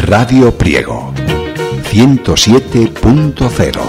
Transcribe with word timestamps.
Radio 0.00 0.50
Priego 0.56 1.12
107.0 1.92 3.80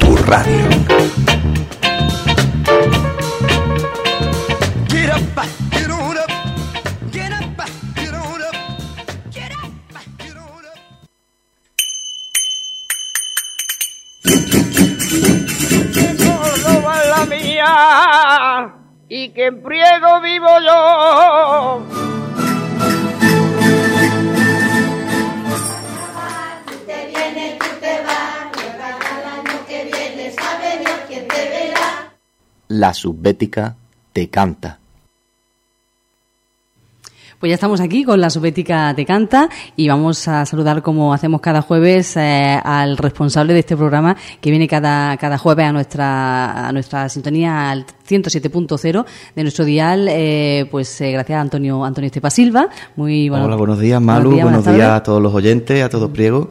Tu 0.00 0.16
radio. 0.16 0.68
Get 4.88 5.10
up, 5.10 5.20
get 5.70 5.90
on 5.90 6.16
up, 6.16 6.30
get 7.12 7.32
up, 7.32 7.56
get 7.94 8.14
on 8.14 8.42
up, 8.42 8.56
get 9.32 9.52
up, 9.52 9.70
get 10.18 10.36
on 10.36 10.64
up. 10.64 10.78
Córdoba 16.18 16.92
es 17.02 17.08
la 17.10 17.24
mía 17.26 18.74
y 19.08 19.28
que 19.30 19.46
en 19.46 19.62
Priego 19.62 20.20
vivo 20.20 20.48
yo. 20.64 22.15
La 32.68 32.94
subbética 32.94 33.76
te 34.12 34.28
canta. 34.28 34.78
Pues 37.38 37.50
ya 37.50 37.54
estamos 37.54 37.82
aquí 37.82 38.02
con 38.02 38.18
la 38.18 38.30
Subética 38.30 38.94
Te 38.96 39.04
Canta 39.04 39.50
y 39.76 39.86
vamos 39.88 40.26
a 40.26 40.46
saludar 40.46 40.80
como 40.80 41.12
hacemos 41.12 41.42
cada 41.42 41.60
jueves 41.60 42.16
eh, 42.16 42.58
al 42.64 42.96
responsable 42.96 43.52
de 43.52 43.58
este 43.58 43.76
programa 43.76 44.16
que 44.40 44.48
viene 44.48 44.66
cada, 44.66 45.18
cada 45.18 45.36
jueves 45.36 45.66
a 45.66 45.72
nuestra, 45.72 46.66
a 46.68 46.72
nuestra 46.72 47.10
sintonía 47.10 47.70
al 47.70 47.84
107.0 48.08 49.04
de 49.34 49.42
nuestro 49.42 49.66
dial, 49.66 50.08
eh, 50.08 50.66
pues 50.70 50.98
eh, 51.02 51.12
gracias 51.12 51.36
a 51.36 51.42
Antonio, 51.42 51.84
Antonio 51.84 52.06
Estepa 52.06 52.30
Silva. 52.30 52.70
Muy 52.96 53.28
bueno, 53.28 53.44
Hola, 53.44 53.56
buenos 53.56 53.80
días, 53.80 54.00
Malu. 54.00 54.30
buenos 54.30 54.64
días, 54.64 54.74
buenos 54.74 54.96
a 54.96 55.02
todos 55.02 55.20
los 55.20 55.34
oyentes, 55.34 55.84
a 55.84 55.90
todos 55.90 56.10
Priego. 56.10 56.50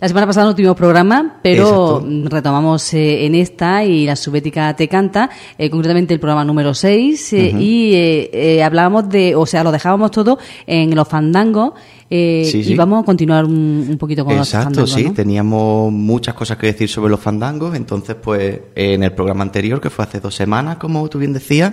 La 0.00 0.08
semana 0.08 0.26
pasada 0.26 0.46
no 0.46 0.54
tuvimos 0.54 0.76
programa, 0.76 1.40
pero 1.42 1.98
Exacto. 2.02 2.28
retomamos 2.34 2.94
eh, 2.94 3.26
en 3.26 3.34
esta 3.34 3.84
y 3.84 4.06
la 4.06 4.16
subética 4.16 4.74
te 4.74 4.88
canta, 4.88 5.28
eh, 5.58 5.68
concretamente 5.68 6.14
el 6.14 6.20
programa 6.20 6.42
número 6.42 6.72
6, 6.72 7.32
y 7.34 7.92
eh, 7.94 8.30
eh, 8.32 8.62
hablábamos 8.64 9.10
de, 9.10 9.34
o 9.36 9.44
sea, 9.44 9.62
lo 9.62 9.70
dejábamos 9.70 10.10
todo 10.10 10.38
en 10.66 10.94
los 10.96 11.06
fandangos, 11.06 11.72
eh, 12.08 12.48
Sí, 12.50 12.58
y 12.60 12.64
sí. 12.64 12.74
vamos 12.74 13.02
a 13.02 13.04
continuar 13.04 13.44
un, 13.44 13.86
un 13.90 13.98
poquito 13.98 14.24
con 14.24 14.36
los 14.36 14.48
Exacto, 14.48 14.68
fandangos. 14.86 14.90
sí. 14.92 15.04
¿no? 15.04 15.12
Teníamos 15.12 15.92
muchas 15.92 16.34
cosas 16.34 16.56
que 16.56 16.68
decir 16.68 16.88
sobre 16.88 17.10
los 17.10 17.20
fandangos. 17.20 17.76
Entonces, 17.76 18.16
pues, 18.20 18.58
en 18.74 19.02
el 19.04 19.12
programa 19.12 19.42
anterior, 19.42 19.80
que 19.80 19.90
fue 19.90 20.06
hace 20.06 20.18
dos 20.18 20.34
semanas, 20.34 20.78
como 20.78 21.06
tú 21.08 21.18
bien 21.18 21.32
decías, 21.32 21.72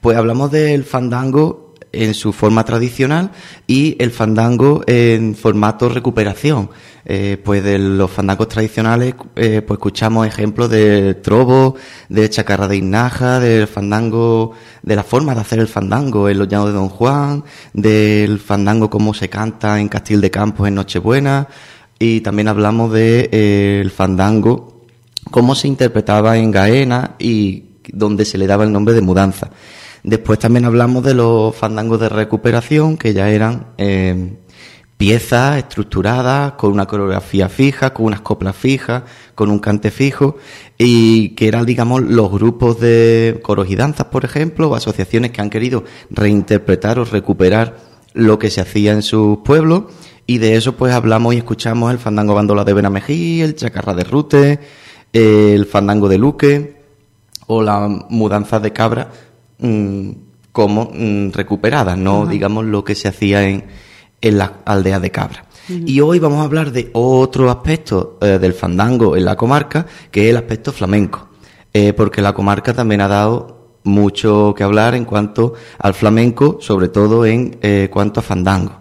pues 0.00 0.16
hablamos 0.18 0.50
del 0.50 0.84
fandango 0.84 1.67
en 1.98 2.14
su 2.14 2.32
forma 2.32 2.64
tradicional 2.64 3.32
y 3.66 3.96
el 3.98 4.10
fandango 4.12 4.82
en 4.86 5.34
formato 5.34 5.88
recuperación. 5.88 6.70
Eh, 7.10 7.38
pues 7.42 7.64
de 7.64 7.78
los 7.78 8.10
fandangos 8.10 8.48
tradicionales, 8.48 9.14
eh, 9.34 9.62
pues 9.66 9.78
escuchamos 9.78 10.26
ejemplos 10.26 10.68
del 10.68 11.16
trobo, 11.22 11.74
de 12.10 12.28
chacarra 12.28 12.68
de 12.68 12.76
Inaja, 12.76 13.40
del 13.40 13.66
fandango, 13.66 14.52
de 14.82 14.94
la 14.94 15.02
forma 15.02 15.34
de 15.34 15.40
hacer 15.40 15.58
el 15.58 15.68
fandango 15.68 16.28
en 16.28 16.38
los 16.38 16.48
llanos 16.48 16.66
de 16.66 16.72
Don 16.74 16.90
Juan, 16.90 17.44
del 17.72 18.38
fandango 18.38 18.90
como 18.90 19.14
se 19.14 19.30
canta 19.30 19.80
en 19.80 19.88
Castil 19.88 20.20
de 20.20 20.30
Campos 20.30 20.68
en 20.68 20.74
Nochebuena, 20.74 21.48
y 21.98 22.20
también 22.20 22.48
hablamos 22.48 22.92
de 22.92 23.30
eh, 23.32 23.80
el 23.80 23.90
fandango, 23.90 24.84
cómo 25.30 25.54
se 25.54 25.66
interpretaba 25.66 26.36
en 26.36 26.50
Gaena 26.50 27.14
y 27.18 27.64
donde 27.90 28.26
se 28.26 28.36
le 28.36 28.46
daba 28.46 28.64
el 28.64 28.72
nombre 28.72 28.92
de 28.92 29.00
mudanza. 29.00 29.50
Después 30.02 30.38
también 30.38 30.64
hablamos 30.64 31.02
de 31.02 31.14
los 31.14 31.54
fandangos 31.54 32.00
de 32.00 32.08
recuperación, 32.08 32.96
que 32.96 33.12
ya 33.12 33.30
eran 33.30 33.68
eh, 33.78 34.36
piezas 34.96 35.58
estructuradas, 35.58 36.52
con 36.52 36.72
una 36.72 36.86
coreografía 36.86 37.48
fija, 37.48 37.94
con 37.94 38.06
unas 38.06 38.20
coplas 38.20 38.56
fijas, 38.56 39.04
con 39.34 39.50
un 39.50 39.60
cante 39.60 39.90
fijo, 39.90 40.36
y 40.76 41.30
que 41.30 41.48
eran, 41.48 41.64
digamos, 41.64 42.02
los 42.02 42.30
grupos 42.30 42.80
de 42.80 43.40
coros 43.42 43.70
y 43.70 43.76
danzas, 43.76 44.06
por 44.06 44.24
ejemplo, 44.24 44.68
o 44.68 44.74
asociaciones 44.74 45.30
que 45.30 45.40
han 45.40 45.50
querido 45.50 45.84
reinterpretar 46.10 46.98
o 46.98 47.04
recuperar 47.04 47.76
lo 48.12 48.38
que 48.38 48.50
se 48.50 48.60
hacía 48.60 48.92
en 48.92 49.02
sus 49.02 49.38
pueblos, 49.38 49.84
y 50.26 50.38
de 50.38 50.56
eso 50.56 50.76
pues 50.76 50.92
hablamos 50.92 51.34
y 51.34 51.38
escuchamos 51.38 51.90
el 51.90 51.98
fandango 51.98 52.34
bandola 52.34 52.64
de 52.64 52.74
Benamejí, 52.74 53.40
el 53.40 53.54
chacarra 53.54 53.94
de 53.94 54.04
Rute, 54.04 54.60
el 55.12 55.64
fandango 55.64 56.08
de 56.08 56.18
Luque, 56.18 56.82
o 57.46 57.62
la 57.62 57.88
mudanza 58.10 58.60
de 58.60 58.72
cabra 58.72 59.10
mm, 59.58 60.10
como 60.52 60.90
mm, 60.92 61.30
recuperadas, 61.32 61.96
no 61.96 62.26
digamos 62.26 62.64
lo 62.64 62.82
que 62.82 62.94
se 62.94 63.08
hacía 63.08 63.48
en, 63.48 63.64
en 64.20 64.38
la 64.38 64.60
aldea 64.64 64.98
de 65.00 65.10
cabra. 65.10 65.44
Y 65.68 66.00
hoy 66.00 66.18
vamos 66.18 66.40
a 66.40 66.44
hablar 66.44 66.72
de 66.72 66.88
otro 66.94 67.50
aspecto 67.50 68.18
eh, 68.22 68.38
del 68.38 68.54
fandango 68.54 69.16
en 69.16 69.26
la 69.26 69.36
comarca, 69.36 69.84
que 70.10 70.24
es 70.24 70.30
el 70.30 70.38
aspecto 70.38 70.72
flamenco, 70.72 71.28
Eh, 71.74 71.92
porque 71.92 72.22
la 72.22 72.32
comarca 72.32 72.72
también 72.72 73.02
ha 73.02 73.08
dado 73.08 73.76
mucho 73.84 74.54
que 74.56 74.64
hablar 74.64 74.94
en 74.94 75.04
cuanto 75.04 75.52
al 75.78 75.92
flamenco, 75.92 76.56
sobre 76.60 76.88
todo 76.88 77.26
en 77.26 77.58
eh, 77.60 77.88
cuanto 77.92 78.20
a 78.20 78.22
fandango. 78.22 78.80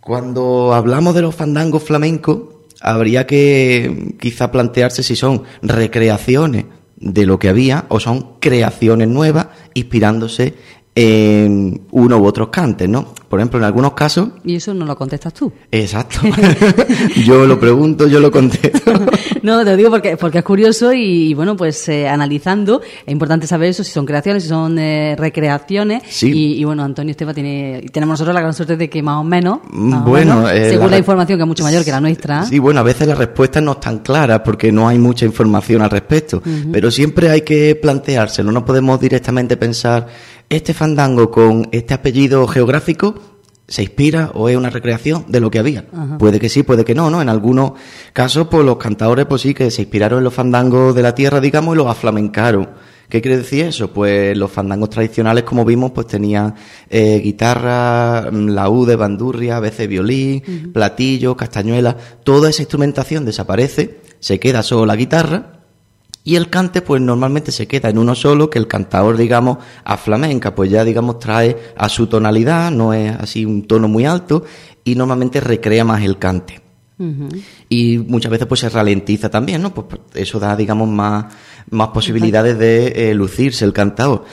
Cuando 0.00 0.74
hablamos 0.74 1.14
de 1.14 1.22
los 1.22 1.34
fandangos 1.34 1.82
flamencos, 1.82 2.38
habría 2.82 3.26
que 3.26 4.14
quizá 4.20 4.50
plantearse 4.50 5.02
si 5.02 5.16
son 5.16 5.44
recreaciones 5.62 6.66
de 7.02 7.26
lo 7.26 7.38
que 7.38 7.48
había 7.48 7.84
o 7.88 8.00
son 8.00 8.38
creaciones 8.40 9.08
nuevas 9.08 9.48
inspirándose 9.74 10.54
en 10.94 11.82
uno 11.90 12.18
u 12.18 12.24
otros 12.26 12.48
cantes, 12.48 12.86
¿no? 12.88 13.14
Por 13.28 13.40
ejemplo, 13.40 13.58
en 13.58 13.64
algunos 13.64 13.94
casos, 13.94 14.28
Y 14.44 14.56
eso 14.56 14.74
no 14.74 14.84
lo 14.84 14.94
contestas 14.94 15.32
tú. 15.32 15.50
exacto, 15.70 16.20
yo 17.24 17.46
lo 17.46 17.58
pregunto, 17.58 18.06
yo 18.06 18.20
lo 18.20 18.30
contesto. 18.30 18.92
No, 19.42 19.64
te 19.64 19.70
lo 19.72 19.76
digo 19.76 19.90
porque, 19.90 20.16
porque 20.16 20.38
es 20.38 20.44
curioso 20.44 20.92
y, 20.92 21.34
bueno, 21.34 21.56
pues 21.56 21.88
eh, 21.88 22.06
analizando, 22.08 22.80
es 23.04 23.10
importante 23.12 23.48
saber 23.48 23.70
eso, 23.70 23.82
si 23.82 23.90
son 23.90 24.06
creaciones, 24.06 24.44
si 24.44 24.48
son 24.48 24.78
eh, 24.78 25.16
recreaciones. 25.18 26.04
Sí. 26.08 26.30
Y, 26.30 26.60
y, 26.60 26.64
bueno, 26.64 26.84
Antonio 26.84 27.10
Esteban 27.10 27.34
tiene, 27.34 27.84
tenemos 27.92 28.12
nosotros 28.12 28.32
la 28.36 28.40
gran 28.40 28.54
suerte 28.54 28.76
de 28.76 28.88
que 28.88 29.02
más 29.02 29.16
o 29.16 29.24
menos, 29.24 29.58
más 29.72 30.02
o 30.06 30.10
Bueno, 30.10 30.36
menos, 30.36 30.52
eh, 30.52 30.68
según 30.70 30.84
la, 30.86 30.90
la- 30.92 30.98
información 30.98 31.38
que 31.38 31.42
es 31.42 31.48
mucho 31.48 31.64
mayor 31.64 31.84
que 31.84 31.90
la 31.90 32.00
nuestra, 32.00 32.44
Sí, 32.44 32.60
bueno, 32.60 32.78
a 32.78 32.82
veces 32.84 33.08
las 33.08 33.18
respuestas 33.18 33.64
no 33.64 33.72
están 33.72 33.98
claras 33.98 34.42
porque 34.44 34.70
no 34.70 34.86
hay 34.86 34.98
mucha 35.00 35.24
información 35.26 35.82
al 35.82 35.90
respecto, 35.90 36.40
pero 36.70 36.92
siempre 36.92 37.28
hay 37.28 37.40
que 37.40 37.74
planteárselo, 37.74 38.52
no 38.52 38.64
podemos 38.64 39.00
directamente 39.00 39.56
pensar, 39.56 40.06
este 40.52 40.74
fandango 40.74 41.30
con 41.30 41.66
este 41.72 41.94
apellido 41.94 42.46
geográfico 42.46 43.14
se 43.66 43.82
inspira 43.82 44.32
o 44.34 44.50
es 44.50 44.56
una 44.56 44.68
recreación 44.68 45.24
de 45.28 45.40
lo 45.40 45.50
que 45.50 45.58
había. 45.58 45.86
Puede 46.18 46.38
que 46.38 46.50
sí, 46.50 46.62
puede 46.62 46.84
que 46.84 46.94
no, 46.94 47.08
¿no? 47.08 47.22
En 47.22 47.30
algunos 47.30 47.72
casos, 48.12 48.48
pues 48.50 48.62
los 48.62 48.76
cantadores, 48.76 49.24
pues 49.24 49.40
sí, 49.40 49.54
que 49.54 49.70
se 49.70 49.82
inspiraron 49.82 50.18
en 50.18 50.24
los 50.24 50.34
fandangos 50.34 50.94
de 50.94 51.00
la 51.00 51.14
tierra, 51.14 51.40
digamos, 51.40 51.74
y 51.74 51.78
los 51.78 51.86
aflamencaron. 51.86 52.68
¿Qué 53.08 53.22
quiere 53.22 53.38
decir 53.38 53.64
eso? 53.64 53.90
Pues 53.92 54.36
los 54.36 54.50
fandangos 54.50 54.90
tradicionales, 54.90 55.44
como 55.44 55.64
vimos, 55.64 55.92
pues 55.92 56.06
tenían 56.06 56.54
eh, 56.90 57.18
guitarra, 57.24 58.28
mm, 58.30 58.48
laúde, 58.48 58.96
bandurria, 58.96 59.56
a 59.56 59.60
veces 59.60 59.88
violín, 59.88 60.70
platillo, 60.74 61.34
castañuela. 61.34 61.96
Toda 62.24 62.50
esa 62.50 62.60
instrumentación 62.60 63.24
desaparece, 63.24 64.00
se 64.20 64.38
queda 64.38 64.62
solo 64.62 64.84
la 64.84 64.96
guitarra 64.96 65.61
y 66.24 66.36
el 66.36 66.50
cante, 66.50 66.82
pues 66.82 67.02
normalmente 67.02 67.50
se 67.50 67.66
queda 67.66 67.90
en 67.90 67.98
uno 67.98 68.14
solo, 68.14 68.48
que 68.48 68.58
el 68.58 68.68
cantador, 68.68 69.16
digamos, 69.16 69.58
a 69.84 69.96
flamenca, 69.96 70.54
pues 70.54 70.70
ya, 70.70 70.84
digamos, 70.84 71.18
trae 71.18 71.56
a 71.76 71.88
su 71.88 72.06
tonalidad, 72.06 72.70
no 72.70 72.94
es 72.94 73.14
así 73.16 73.44
un 73.44 73.66
tono 73.66 73.88
muy 73.88 74.04
alto, 74.04 74.44
y 74.84 74.94
normalmente 74.94 75.40
recrea 75.40 75.84
más 75.84 76.02
el 76.02 76.18
cante. 76.18 76.60
Y 77.68 77.98
muchas 77.98 78.30
veces 78.30 78.46
pues 78.46 78.60
se 78.60 78.68
ralentiza 78.68 79.28
también, 79.28 79.60
¿no? 79.60 79.74
Pues 79.74 80.00
eso 80.14 80.38
da, 80.38 80.54
digamos, 80.54 80.88
más, 80.88 81.34
más 81.70 81.88
posibilidades 81.88 82.56
de 82.56 83.10
eh, 83.10 83.14
lucirse 83.14 83.64
el 83.64 83.72
cantador. 83.72 84.24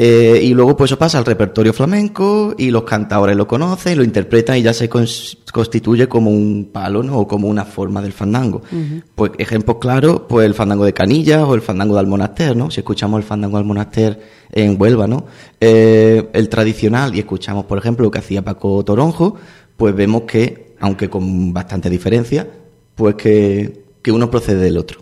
Eh, 0.00 0.38
y 0.44 0.54
luego 0.54 0.76
pues 0.76 0.92
eso 0.92 0.98
pasa 0.98 1.18
al 1.18 1.24
repertorio 1.24 1.72
flamenco 1.72 2.54
y 2.56 2.70
los 2.70 2.84
cantadores 2.84 3.36
lo 3.36 3.48
conocen, 3.48 3.98
lo 3.98 4.04
interpretan 4.04 4.56
y 4.56 4.62
ya 4.62 4.72
se 4.72 4.88
cons- 4.88 5.38
constituye 5.52 6.06
como 6.08 6.30
un 6.30 6.70
palo, 6.72 7.02
¿no? 7.02 7.18
O 7.18 7.26
como 7.26 7.48
una 7.48 7.64
forma 7.64 8.00
del 8.00 8.12
fandango. 8.12 8.62
Pues 9.16 9.32
ejemplos 9.38 9.78
claros, 9.80 10.22
pues 10.28 10.46
el 10.46 10.54
fandango 10.54 10.84
de 10.84 10.92
Canillas 10.92 11.42
o 11.42 11.52
el 11.56 11.62
fandango 11.62 11.94
de 11.94 12.00
Almonaster, 12.00 12.56
¿no? 12.56 12.70
Si 12.70 12.78
escuchamos 12.78 13.18
el 13.18 13.24
fandango 13.26 13.56
de 13.56 13.62
Almonaster 13.62 14.20
en 14.52 14.80
Huelva, 14.80 15.08
¿no? 15.08 15.26
Eh, 15.60 16.28
el 16.32 16.48
tradicional 16.48 17.16
y 17.16 17.18
escuchamos, 17.18 17.64
por 17.64 17.78
ejemplo, 17.78 18.04
lo 18.04 18.10
que 18.12 18.20
hacía 18.20 18.42
Paco 18.44 18.84
Toronjo, 18.84 19.34
pues 19.76 19.96
vemos 19.96 20.22
que, 20.22 20.76
aunque 20.78 21.10
con 21.10 21.52
bastante 21.52 21.90
diferencia, 21.90 22.46
pues 22.94 23.16
que, 23.16 23.82
que 24.00 24.12
uno 24.12 24.30
procede 24.30 24.62
del 24.62 24.78
otro. 24.78 25.00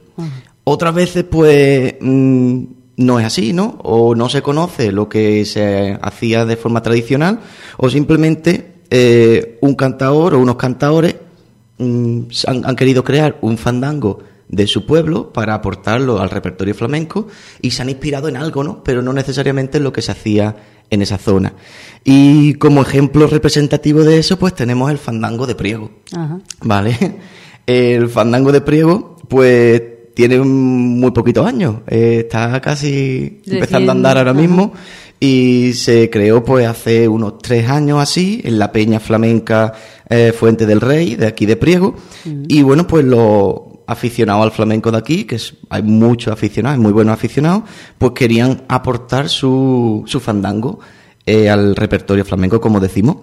Otras 0.64 0.94
veces, 0.94 1.24
pues, 1.24 1.96
mm, 2.00 2.62
no 2.96 3.20
es 3.20 3.26
así, 3.26 3.52
¿no? 3.52 3.78
O 3.82 4.14
no 4.14 4.28
se 4.28 4.42
conoce 4.42 4.92
lo 4.92 5.08
que 5.08 5.44
se 5.44 5.98
hacía 6.00 6.44
de 6.44 6.56
forma 6.56 6.82
tradicional, 6.82 7.40
o 7.76 7.90
simplemente 7.90 8.74
eh, 8.90 9.58
un 9.60 9.74
cantador 9.74 10.34
o 10.34 10.40
unos 10.40 10.56
cantadores 10.56 11.16
mm, 11.78 12.20
han, 12.46 12.64
han 12.64 12.76
querido 12.76 13.04
crear 13.04 13.38
un 13.42 13.58
fandango 13.58 14.20
de 14.48 14.66
su 14.66 14.86
pueblo 14.86 15.32
para 15.32 15.54
aportarlo 15.54 16.20
al 16.20 16.30
repertorio 16.30 16.74
flamenco 16.74 17.26
y 17.60 17.72
se 17.72 17.82
han 17.82 17.90
inspirado 17.90 18.28
en 18.28 18.36
algo, 18.36 18.62
¿no? 18.62 18.82
Pero 18.84 19.02
no 19.02 19.12
necesariamente 19.12 19.78
en 19.78 19.84
lo 19.84 19.92
que 19.92 20.02
se 20.02 20.12
hacía 20.12 20.56
en 20.88 21.02
esa 21.02 21.18
zona. 21.18 21.54
Y 22.04 22.54
como 22.54 22.82
ejemplo 22.82 23.26
representativo 23.26 24.04
de 24.04 24.18
eso, 24.18 24.38
pues 24.38 24.54
tenemos 24.54 24.90
el 24.90 24.98
fandango 24.98 25.46
de 25.46 25.54
Priego. 25.54 25.90
Ajá. 26.12 26.38
Vale. 26.62 27.18
El 27.66 28.08
fandango 28.08 28.52
de 28.52 28.60
Priego, 28.60 29.16
pues 29.26 29.82
tiene 30.16 30.38
muy 30.40 31.10
poquitos 31.10 31.46
años. 31.46 31.76
Eh, 31.86 32.22
está 32.24 32.58
casi 32.62 33.38
Recién, 33.44 33.54
empezando 33.56 33.92
a 33.92 33.94
andar 33.94 34.16
ahora 34.16 34.30
ajá. 34.30 34.40
mismo. 34.40 34.72
Y 35.20 35.72
se 35.74 36.08
creó 36.10 36.42
pues 36.42 36.66
hace 36.66 37.06
unos 37.06 37.38
tres 37.38 37.68
años 37.68 38.00
así, 38.00 38.40
en 38.44 38.58
la 38.58 38.72
Peña 38.72 38.98
Flamenca 38.98 39.72
eh, 40.08 40.32
Fuente 40.36 40.64
del 40.66 40.80
Rey, 40.80 41.16
de 41.16 41.26
aquí 41.26 41.44
de 41.46 41.56
Priego. 41.56 41.94
Y 42.48 42.62
bueno, 42.62 42.86
pues 42.86 43.04
los 43.04 43.60
aficionados 43.86 44.42
al 44.44 44.52
flamenco 44.52 44.90
de 44.90 44.98
aquí, 44.98 45.24
que 45.24 45.36
es- 45.36 45.54
hay 45.70 45.82
muchos 45.82 46.32
aficionados, 46.32 46.76
hay 46.78 46.82
muy 46.82 46.92
buenos 46.92 47.12
aficionados, 47.14 47.62
pues 47.98 48.12
querían 48.12 48.62
aportar 48.68 49.28
su, 49.28 50.02
su 50.06 50.18
fandango 50.18 50.80
eh, 51.26 51.48
al 51.50 51.76
repertorio 51.76 52.24
flamenco, 52.24 52.60
como 52.60 52.80
decimos 52.80 53.16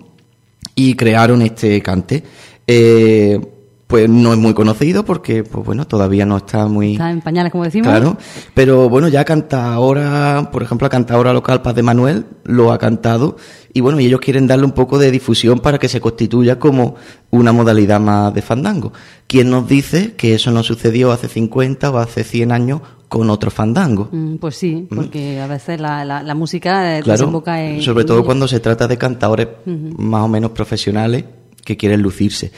y 0.75 0.93
crearon 0.95 1.41
este 1.41 1.81
cante. 1.81 2.23
Eh, 2.65 3.39
pues 3.93 4.09
no 4.09 4.33
es 4.33 4.39
muy 4.39 4.55
conocido 4.55 5.05
porque, 5.05 5.43
pues 5.43 5.63
bueno, 5.63 5.85
todavía 5.85 6.25
no 6.25 6.37
está 6.37 6.65
muy... 6.65 6.93
Está 6.93 7.11
en 7.11 7.21
pañales, 7.21 7.51
como 7.51 7.63
decimos. 7.63 7.89
Claro, 7.89 8.17
pero 8.55 8.89
bueno, 8.89 9.07
ya 9.07 9.23
canta 9.23 9.71
ahora, 9.71 10.49
por 10.51 10.63
ejemplo, 10.63 10.85
la 10.85 10.89
cantadora 10.89 11.31
local 11.31 11.61
Paz 11.61 11.75
de 11.75 11.83
Manuel 11.83 12.25
lo 12.43 12.71
ha 12.71 12.79
cantado 12.79 13.37
y 13.71 13.81
bueno, 13.81 13.99
y 13.99 14.07
ellos 14.07 14.19
quieren 14.19 14.47
darle 14.47 14.65
un 14.65 14.71
poco 14.71 14.97
de 14.97 15.11
difusión 15.11 15.59
para 15.59 15.77
que 15.77 15.87
se 15.89 16.01
constituya 16.01 16.57
como 16.57 16.95
una 17.29 17.51
modalidad 17.51 17.99
más 17.99 18.33
de 18.33 18.41
fandango. 18.41 18.93
¿Quién 19.27 19.51
nos 19.51 19.67
dice 19.67 20.15
que 20.15 20.33
eso 20.33 20.49
no 20.49 20.63
sucedió 20.63 21.11
hace 21.11 21.27
50 21.27 21.91
o 21.91 21.99
hace 21.99 22.23
100 22.23 22.51
años 22.51 22.81
con 23.09 23.29
otro 23.29 23.51
fandango? 23.51 24.09
Mm, 24.11 24.37
Pues 24.37 24.55
sí, 24.55 24.87
porque 24.89 25.39
a 25.39 25.45
veces 25.45 25.79
la, 25.79 26.03
la, 26.03 26.23
la 26.23 26.33
música 26.33 26.97
eh, 26.97 27.03
Claro, 27.03 27.19
desemboca 27.19 27.63
en... 27.63 27.79
sobre 27.83 28.05
todo 28.05 28.25
cuando 28.25 28.47
se 28.47 28.59
trata 28.59 28.87
de 28.87 28.97
cantadores 28.97 29.49
más 29.67 30.23
o 30.23 30.27
menos 30.27 30.49
profesionales 30.49 31.25
que 31.63 31.77
quieren 31.77 32.01
lucirse. 32.01 32.51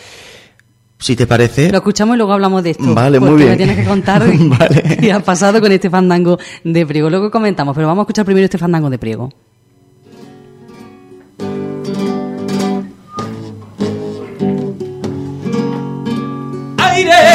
Si 1.05 1.15
te 1.15 1.27
parece, 1.27 1.69
Lo 1.69 1.77
escuchamos 1.77 2.15
y 2.15 2.17
luego 2.17 2.33
hablamos 2.33 2.63
de 2.63 2.71
esto. 2.71 2.95
Vale, 2.95 3.19
muy 3.19 3.29
porque 3.29 3.43
bien. 3.43 3.51
me 3.51 3.57
tienes 3.57 3.77
que 3.77 3.83
contar 3.83 4.23
Vale. 4.39 4.97
qué 4.99 5.13
ha 5.13 5.19
pasado 5.19 5.61
con 5.61 5.71
este 5.71 5.87
fandango 5.87 6.39
de 6.63 6.83
Priego. 6.83 7.11
Luego 7.11 7.29
comentamos, 7.29 7.75
pero 7.75 7.85
vamos 7.85 8.01
a 8.01 8.03
escuchar 8.05 8.25
primero 8.25 8.45
este 8.45 8.57
fandango 8.57 8.89
de 8.89 8.97
Priego. 8.97 9.29
aire 16.77 17.34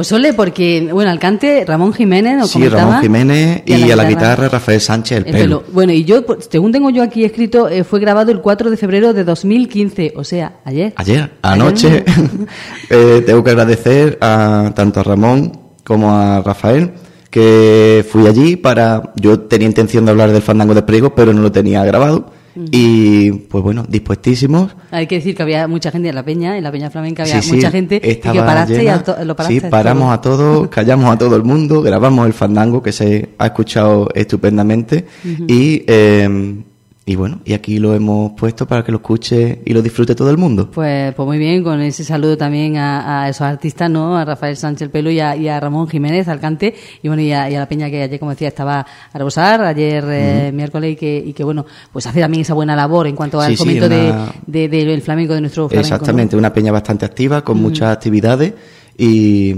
Pues 0.00 0.08
Sole, 0.08 0.32
porque, 0.32 0.88
bueno, 0.90 1.10
al 1.10 1.18
cante 1.18 1.62
Ramón 1.66 1.92
Jiménez 1.92 2.38
nos 2.38 2.50
sí. 2.52 2.66
Ramón 2.66 3.02
Jiménez 3.02 3.62
y, 3.66 3.90
a 3.90 3.96
la 3.96 4.08
guitarra 4.08 4.48
Rafael 4.48 4.80
Sánchez 4.80 5.18
el, 5.18 5.26
el 5.26 5.32
pelo. 5.32 5.60
pelo. 5.60 5.72
Bueno, 5.74 5.92
y 5.92 6.06
yo, 6.06 6.24
pues, 6.24 6.48
según 6.50 6.72
tengo 6.72 6.88
yo 6.88 7.02
aquí 7.02 7.22
escrito, 7.22 7.68
eh, 7.68 7.84
fue 7.84 8.00
grabado 8.00 8.32
el 8.32 8.40
4 8.40 8.70
de 8.70 8.78
febrero 8.78 9.12
de 9.12 9.24
2015, 9.24 10.14
o 10.16 10.24
sea, 10.24 10.54
ayer. 10.64 10.94
Ayer, 10.96 11.32
anoche, 11.42 12.02
eh, 12.88 13.22
tengo 13.26 13.44
que 13.44 13.50
agradecer 13.50 14.16
a 14.22 14.72
tanto 14.74 15.00
a 15.00 15.02
Ramón 15.02 15.52
como 15.84 16.10
a 16.16 16.40
Rafael 16.40 16.92
que 17.28 18.02
fui 18.10 18.26
allí 18.26 18.56
para. 18.56 19.12
Yo 19.16 19.40
tenía 19.40 19.68
intención 19.68 20.06
de 20.06 20.12
hablar 20.12 20.32
del 20.32 20.40
fandango 20.40 20.72
de 20.72 20.80
Priego, 20.80 21.14
pero 21.14 21.34
no 21.34 21.42
lo 21.42 21.52
tenía 21.52 21.84
grabado. 21.84 22.32
Y 22.56 23.30
pues 23.32 23.62
bueno, 23.62 23.84
dispuestísimos. 23.88 24.74
Hay 24.90 25.06
que 25.06 25.16
decir 25.16 25.34
que 25.36 25.42
había 25.42 25.68
mucha 25.68 25.90
gente 25.90 26.08
en 26.08 26.14
la 26.14 26.24
peña, 26.24 26.56
en 26.58 26.64
la 26.64 26.72
peña 26.72 26.90
flamenca 26.90 27.22
había 27.22 27.40
Sí, 27.42 27.48
sí, 27.50 27.56
mucha 27.56 27.70
gente 27.70 27.96
y 27.96 28.16
que 28.16 28.38
paraste 28.40 28.74
y 28.74 28.78
llena. 28.78 28.94
a 28.94 29.02
to- 29.04 29.24
lo 29.24 29.36
paraste. 29.36 29.60
Sí, 29.60 29.66
paramos 29.70 30.12
a 30.12 30.20
todos, 30.20 30.68
callamos 30.70 31.10
a 31.12 31.16
todo 31.18 31.36
el 31.36 31.42
mundo, 31.44 31.80
grabamos 31.82 32.26
el 32.26 32.32
fandango 32.32 32.82
que 32.82 32.92
se 32.92 33.30
ha 33.38 33.46
escuchado 33.46 34.08
estupendamente 34.14 35.06
y, 35.46 35.84
eh, 35.86 36.62
y 37.10 37.16
bueno, 37.16 37.40
y 37.44 37.54
aquí 37.54 37.78
lo 37.80 37.92
hemos 37.92 38.32
puesto 38.38 38.68
para 38.68 38.84
que 38.84 38.92
lo 38.92 38.98
escuche 38.98 39.62
y 39.64 39.72
lo 39.72 39.82
disfrute 39.82 40.14
todo 40.14 40.30
el 40.30 40.38
mundo. 40.38 40.70
Pues, 40.70 41.12
pues 41.14 41.26
muy 41.26 41.38
bien, 41.38 41.64
con 41.64 41.80
ese 41.80 42.04
saludo 42.04 42.36
también 42.36 42.76
a, 42.76 43.24
a 43.24 43.28
esos 43.28 43.42
artistas, 43.42 43.90
¿no? 43.90 44.16
A 44.16 44.24
Rafael 44.24 44.56
Sánchez 44.56 44.82
el 44.82 44.90
Pelo 44.90 45.10
y 45.10 45.18
a, 45.18 45.34
y 45.34 45.48
a 45.48 45.58
Ramón 45.58 45.88
Jiménez 45.88 46.28
al 46.28 46.38
cante, 46.38 46.72
y 47.02 47.08
bueno, 47.08 47.20
y 47.20 47.32
a, 47.32 47.50
y 47.50 47.56
a 47.56 47.58
la 47.58 47.68
peña 47.68 47.90
que 47.90 48.02
ayer, 48.04 48.20
como 48.20 48.30
decía, 48.30 48.46
estaba 48.46 48.86
a 49.12 49.18
rebosar, 49.18 49.60
ayer 49.64 50.04
eh, 50.08 50.52
miércoles, 50.54 50.92
y 50.92 50.96
que, 50.96 51.22
y 51.26 51.32
que 51.32 51.42
bueno, 51.42 51.66
pues 51.92 52.06
hace 52.06 52.20
también 52.20 52.42
esa 52.42 52.54
buena 52.54 52.76
labor 52.76 53.08
en 53.08 53.16
cuanto 53.16 53.40
al 53.40 53.50
Sí, 53.50 53.56
fomento 53.56 53.88
de- 53.88 54.10
una- 54.10 54.32
de, 54.46 54.68
de- 54.68 54.84
del 54.84 55.02
flamenco, 55.02 55.34
de 55.34 55.40
nuestro 55.40 55.68
flamenco. 55.68 55.88
¿no? 55.90 55.94
Exactamente, 55.96 56.36
una 56.36 56.52
peña 56.52 56.70
bastante 56.70 57.04
activa, 57.06 57.42
con 57.42 57.60
muchas 57.60 57.92
actividades 57.92 58.54
y, 58.96 59.54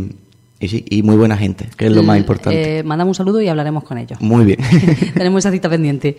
y 0.63 0.69
sí, 0.69 0.85
y 0.89 1.03
muy 1.03 1.17
buena 1.17 1.37
gente, 1.37 1.69
que 1.77 1.87
es 1.87 1.93
lo 1.93 2.05
más 2.05 2.17
importante. 2.17 2.79
Eh, 2.79 2.83
mandamos 2.85 3.19
un 3.19 3.25
saludo 3.25 3.43
y 3.43 3.49
hablaremos 3.49 3.83
con 3.83 3.99
ellos. 3.99 4.21
Muy 4.21 4.45
bien. 4.45 4.61
Tenemos 5.15 5.41
esa 5.41 5.51
cita 5.51 5.69
pendiente. 5.69 6.17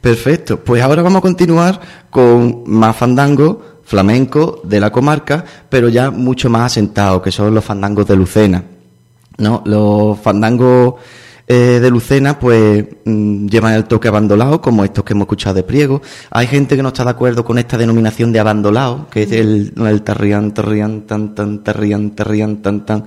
Perfecto. 0.00 0.58
Pues 0.58 0.82
ahora 0.82 1.02
vamos 1.02 1.18
a 1.18 1.22
continuar 1.22 1.80
con 2.10 2.64
más 2.66 2.96
fandango 2.96 3.80
flamenco 3.84 4.60
de 4.64 4.80
la 4.80 4.90
comarca, 4.90 5.44
pero 5.68 5.88
ya 5.88 6.10
mucho 6.10 6.50
más 6.50 6.72
asentados, 6.72 7.22
que 7.22 7.30
son 7.30 7.54
los 7.54 7.64
fandangos 7.64 8.08
de 8.08 8.16
Lucena. 8.16 8.64
¿No? 9.38 9.62
Los 9.64 10.18
fandangos 10.18 10.94
eh, 11.46 11.78
de 11.80 11.90
Lucena, 11.90 12.40
pues, 12.40 12.84
mm, 13.04 13.46
llevan 13.46 13.74
el 13.74 13.84
toque 13.84 14.08
abandolado, 14.08 14.60
como 14.60 14.82
estos 14.82 15.04
que 15.04 15.12
hemos 15.12 15.26
escuchado 15.26 15.54
de 15.54 15.62
Priego. 15.62 16.02
Hay 16.30 16.48
gente 16.48 16.74
que 16.74 16.82
no 16.82 16.88
está 16.88 17.04
de 17.04 17.10
acuerdo 17.10 17.44
con 17.44 17.56
esta 17.58 17.78
denominación 17.78 18.32
de 18.32 18.40
abandolado, 18.40 19.06
que 19.10 19.22
es 19.22 19.30
el, 19.30 19.72
el 19.76 20.02
tarrián, 20.02 20.52
tarrián, 20.52 21.02
tan, 21.02 21.36
tan, 21.36 21.62
tarrián, 21.62 22.10
tarrián, 22.16 22.56
tan, 22.62 22.84
tan. 22.84 23.04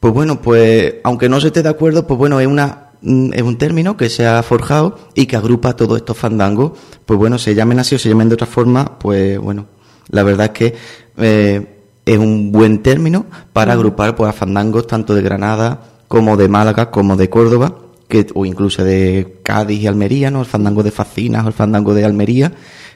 Pues 0.00 0.12
bueno, 0.12 0.40
pues, 0.40 0.94
aunque 1.04 1.28
no 1.28 1.40
se 1.40 1.48
esté 1.48 1.62
de 1.62 1.68
acuerdo, 1.68 2.06
pues 2.06 2.18
bueno, 2.18 2.40
es 2.40 2.46
una 2.46 2.90
mm, 3.02 3.32
es 3.32 3.42
un 3.42 3.58
término 3.58 3.96
que 3.96 4.08
se 4.08 4.26
ha 4.26 4.42
forjado 4.42 4.98
y 5.14 5.26
que 5.26 5.36
agrupa 5.36 5.74
todos 5.74 5.96
estos 5.96 6.16
fandangos. 6.16 6.72
Pues 7.04 7.18
bueno, 7.18 7.38
se 7.38 7.54
llamen 7.54 7.78
así 7.78 7.94
o 7.94 7.98
se 7.98 8.08
llamen 8.08 8.28
de 8.28 8.34
otra 8.34 8.46
forma, 8.46 8.98
pues 8.98 9.38
bueno, 9.38 9.66
la 10.10 10.22
verdad 10.22 10.46
es 10.46 10.52
que 10.52 10.74
eh, 11.18 11.66
es 12.04 12.18
un 12.18 12.52
buen 12.52 12.82
término 12.82 13.26
para 13.52 13.72
agrupar 13.72 14.14
pues, 14.16 14.30
a 14.30 14.32
fandangos 14.32 14.86
tanto 14.86 15.14
de 15.14 15.22
Granada 15.22 15.82
como 16.08 16.36
de 16.36 16.48
Málaga 16.48 16.90
como 16.90 17.16
de 17.16 17.28
Córdoba 17.28 17.74
que, 18.08 18.26
o 18.34 18.46
incluso 18.46 18.84
de 18.84 19.38
Cádiz 19.42 19.80
y 19.80 19.86
Almería, 19.86 20.30
¿no? 20.30 20.40
el 20.40 20.46
fandango 20.46 20.82
de 20.82 20.90
Facinas 20.90 21.44
o 21.44 21.48
el 21.48 21.54
fandango 21.54 21.94
de 21.94 22.04
Almería, 22.04 22.52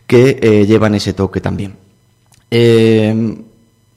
que 0.07 0.39
eh, 0.41 0.67
llevan 0.67 0.95
ese 0.95 1.13
toque 1.13 1.41
también. 1.41 1.75
Eh, 2.51 3.37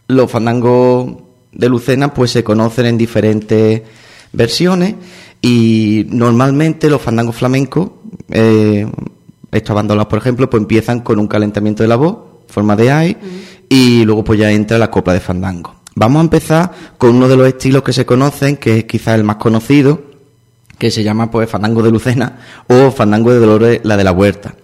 los 0.07 0.31
fandangos 0.31 1.22
de 1.53 1.69
Lucena 1.69 2.13
pues 2.13 2.31
se 2.31 2.43
conocen 2.43 2.85
en 2.85 2.97
diferentes 2.97 3.81
versiones 4.31 4.95
y 5.41 6.05
normalmente 6.09 6.89
los 6.89 7.01
fandangos 7.01 7.35
flamencos, 7.35 7.91
eh, 8.29 8.87
estos 9.51 10.05
por 10.07 10.17
ejemplo, 10.17 10.49
pues 10.49 10.61
empiezan 10.61 11.01
con 11.01 11.19
un 11.19 11.27
calentamiento 11.27 11.83
de 11.83 11.89
la 11.89 11.95
voz, 11.95 12.17
forma 12.47 12.75
de 12.75 12.91
ay, 12.91 13.17
y 13.69 14.03
luego 14.05 14.23
pues 14.23 14.39
ya 14.39 14.51
entra 14.51 14.77
la 14.77 14.89
copla 14.89 15.13
de 15.13 15.19
fandango. 15.19 15.75
Vamos 15.95 16.19
a 16.19 16.23
empezar 16.23 16.71
con 16.97 17.15
uno 17.15 17.27
de 17.27 17.37
los 17.37 17.47
estilos 17.47 17.83
que 17.83 17.93
se 17.93 18.05
conocen, 18.05 18.57
que 18.57 18.79
es 18.79 18.83
quizás 18.85 19.15
el 19.15 19.23
más 19.23 19.35
conocido, 19.35 20.01
que 20.77 20.89
se 20.89 21.03
llama 21.03 21.29
pues 21.29 21.49
Fandango 21.49 21.83
de 21.83 21.91
Lucena 21.91 22.39
o 22.67 22.89
Fandango 22.91 23.31
de 23.31 23.39
Dolores, 23.39 23.81
la 23.83 23.95
de 23.95 24.03
la 24.03 24.11
Huerta. 24.11 24.55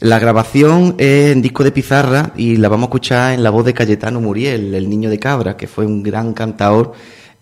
La 0.00 0.18
grabación 0.18 0.96
es 0.98 1.32
en 1.32 1.40
disco 1.40 1.62
de 1.62 1.70
pizarra 1.70 2.32
y 2.36 2.56
la 2.56 2.68
vamos 2.68 2.84
a 2.84 2.88
escuchar 2.88 3.34
en 3.34 3.42
la 3.42 3.50
voz 3.50 3.64
de 3.64 3.74
Cayetano 3.74 4.20
Muriel, 4.20 4.74
el 4.74 4.90
niño 4.90 5.08
de 5.08 5.18
Cabra, 5.18 5.56
que 5.56 5.68
fue 5.68 5.86
un 5.86 6.02
gran 6.02 6.34
cantador 6.34 6.92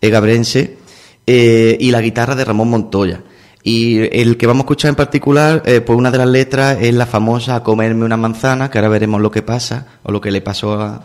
egabrense, 0.01 0.77
eh, 1.27 1.77
y 1.81 1.91
la 1.91 2.01
guitarra 2.01 2.35
de 2.35 2.45
Ramón 2.45 2.69
Montoya. 2.69 3.23
Y 3.63 4.01
el 4.19 4.37
que 4.37 4.47
vamos 4.47 4.63
a 4.63 4.65
escuchar 4.65 4.91
en 4.91 4.97
particular, 4.97 5.63
eh, 5.65 5.81
pues 5.81 5.97
una 5.97 6.11
de 6.11 6.19
las 6.19 6.29
letras 6.29 6.79
es 6.81 6.93
la 6.95 7.07
famosa 7.07 7.57
"A 7.57 7.63
comerme 7.63 8.05
una 8.05 8.17
manzana, 8.17 8.71
que 8.71 8.79
ahora 8.79 8.89
veremos 8.89 9.21
lo 9.21 9.31
que 9.31 9.43
pasa 9.43 9.87
o 10.03 10.13
lo 10.13 10.21
que 10.21 10.31
le 10.31 10.41
pasó 10.41 10.75
a, 10.75 11.05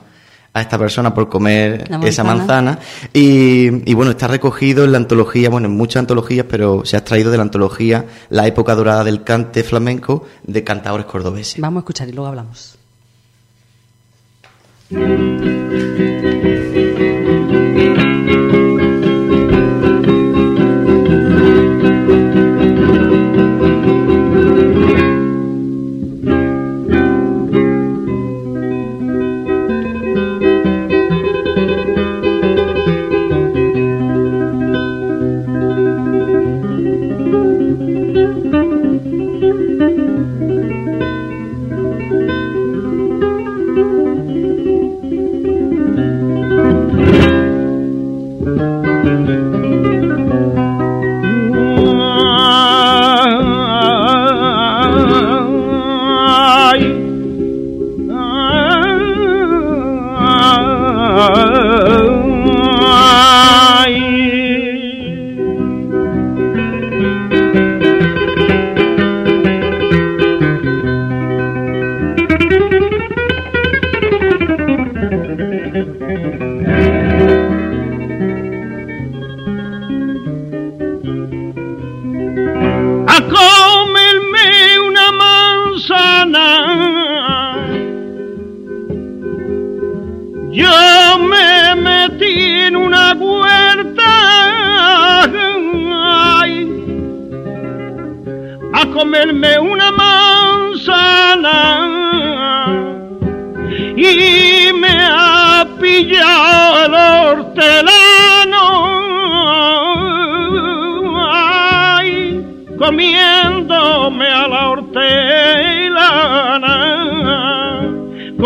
a 0.58 0.62
esta 0.62 0.78
persona 0.78 1.14
por 1.14 1.30
comer 1.30 1.84
esa 2.04 2.24
manzana. 2.24 2.72
manzana. 2.74 2.80
Y, 3.14 3.90
y 3.90 3.94
bueno, 3.94 4.12
está 4.12 4.28
recogido 4.28 4.84
en 4.84 4.92
la 4.92 4.98
antología, 4.98 5.50
bueno, 5.50 5.68
en 5.68 5.76
muchas 5.76 6.02
antologías, 6.02 6.46
pero 6.50 6.84
se 6.86 6.96
ha 6.96 7.00
extraído 7.00 7.32
de 7.32 7.38
la 7.38 7.44
antología 7.44 8.06
La 8.30 8.48
época 8.48 8.76
dorada 8.76 9.04
del 9.04 9.24
cante 9.24 9.64
flamenco 9.64 10.26
de 10.44 10.64
cantadores 10.64 11.06
cordobeses. 11.06 11.62
Vamos 11.62 11.82
a 11.82 11.82
escuchar 11.82 12.10
y 12.10 12.12
luego 12.12 12.28
hablamos. 12.28 12.78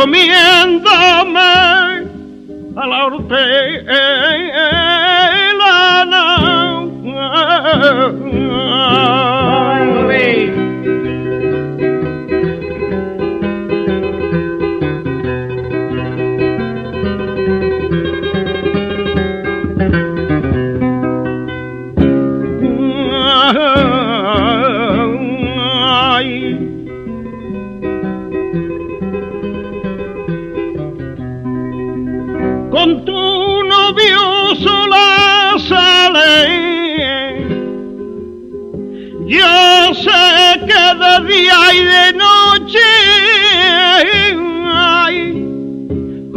Comiéndome 0.01 1.39
a 2.75 2.88
la 2.88 3.05
hortelana 3.05 4.90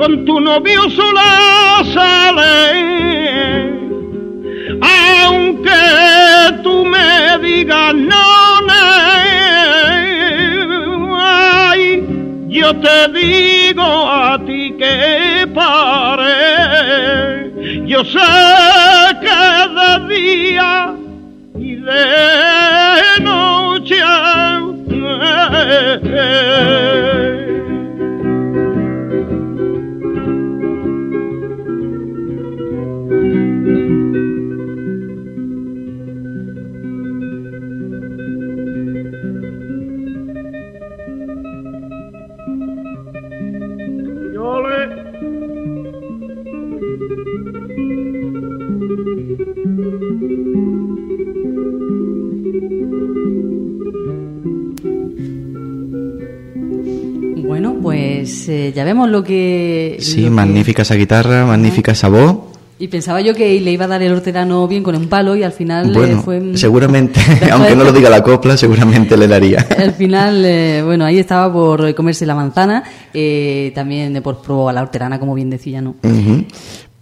Con 0.05 0.27
tu 0.27 0.37
novio 0.39 0.91
sola 0.91 1.83
sale 1.95 2.53
aunque 4.83 5.71
tú 6.63 6.85
me 6.85 7.39
digas 7.39 7.95
no, 7.95 8.67
ay, 11.19 12.05
yo 12.49 12.77
te 12.81 13.09
digo 13.19 13.83
a 13.83 14.39
ti 14.45 14.75
que 14.79 15.47
pare, 15.55 17.51
yo 17.87 18.05
sé 18.05 18.19
que 19.23 19.69
de 19.79 19.91
día 20.15 20.95
y 21.59 21.77
de 21.77 23.21
noche. 23.23 23.97
Yo 23.97 24.75
pues 58.45 58.49
eh, 58.49 58.73
ya 58.75 58.85
vemos 58.85 59.09
lo 59.09 59.23
que... 59.25 59.97
Sí, 60.01 60.23
lo 60.23 60.25
que- 60.27 60.31
magnífica 60.31 60.83
esa 60.83 60.95
guitarra, 60.95 61.45
magnífica 61.47 61.93
esa 61.93 62.09
voz. 62.09 62.37
Y 62.77 62.89
pensaba 62.89 63.21
yo 63.21 63.35
que 63.35 63.61
le 63.61 63.71
iba 63.71 63.85
a 63.85 63.89
dar 63.89 64.03
el 64.03 64.13
hortelano 64.13 64.67
bien 64.67 64.83
con 64.83 64.97
un 64.97 65.07
palo 65.09 65.37
y 65.37 65.45
al 65.45 65.53
final 65.53 65.91
eh, 65.91 65.93
Bueno, 65.95 66.23
fue... 66.23 66.43
seguramente, 66.57 67.21
aunque 67.53 67.77
no 67.77 67.85
lo 67.85 67.93
diga 67.93 68.11
la 68.11 68.23
copla, 68.23 68.57
seguramente 68.57 69.17
le 69.17 69.29
daría. 69.29 69.65
Al 69.79 69.93
final, 69.93 70.45
eh, 70.45 70.83
bueno, 70.85 71.05
ahí 71.05 71.19
estaba 71.21 71.53
por 71.53 71.95
comerse 71.95 72.27
la 72.27 72.35
manzana, 72.35 72.83
eh, 73.15 73.71
también 73.77 74.21
por 74.23 74.43
probó 74.43 74.69
a 74.69 74.73
la 74.73 74.83
hortelana, 74.83 75.21
como 75.21 75.35
bien 75.35 75.51
decía, 75.51 75.81
¿no? 75.81 75.95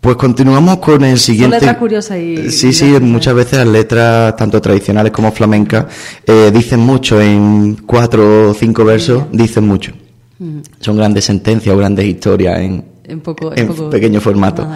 Pues 0.00 0.16
continuamos 0.16 0.76
con 0.78 1.04
el 1.04 1.18
siguiente. 1.18 1.56
letras 1.56 1.76
curiosas 1.78 2.18
y- 2.18 2.50
Sí, 2.50 2.72
sí, 2.72 2.86
muchas 3.00 3.34
veces 3.34 3.58
las 3.60 3.68
letras, 3.68 4.36
tanto 4.36 4.60
tradicionales 4.60 5.10
como 5.12 5.32
flamencas, 5.32 5.86
eh, 6.26 6.50
dicen 6.52 6.80
mucho 6.80 7.20
en 7.20 7.76
cuatro 7.86 8.50
o 8.50 8.54
cinco 8.54 8.84
versos, 8.84 9.24
dicen 9.32 9.66
mucho. 9.66 9.92
Son 10.80 10.96
grandes 10.96 11.24
sentencias 11.24 11.74
o 11.74 11.78
grandes 11.78 12.04
historias 12.06 12.58
en, 12.60 12.84
En 13.04 13.20
poco, 13.20 13.52
en 13.54 13.66
poco- 13.68 13.90
pequeño 13.90 14.20
formato. 14.20 14.66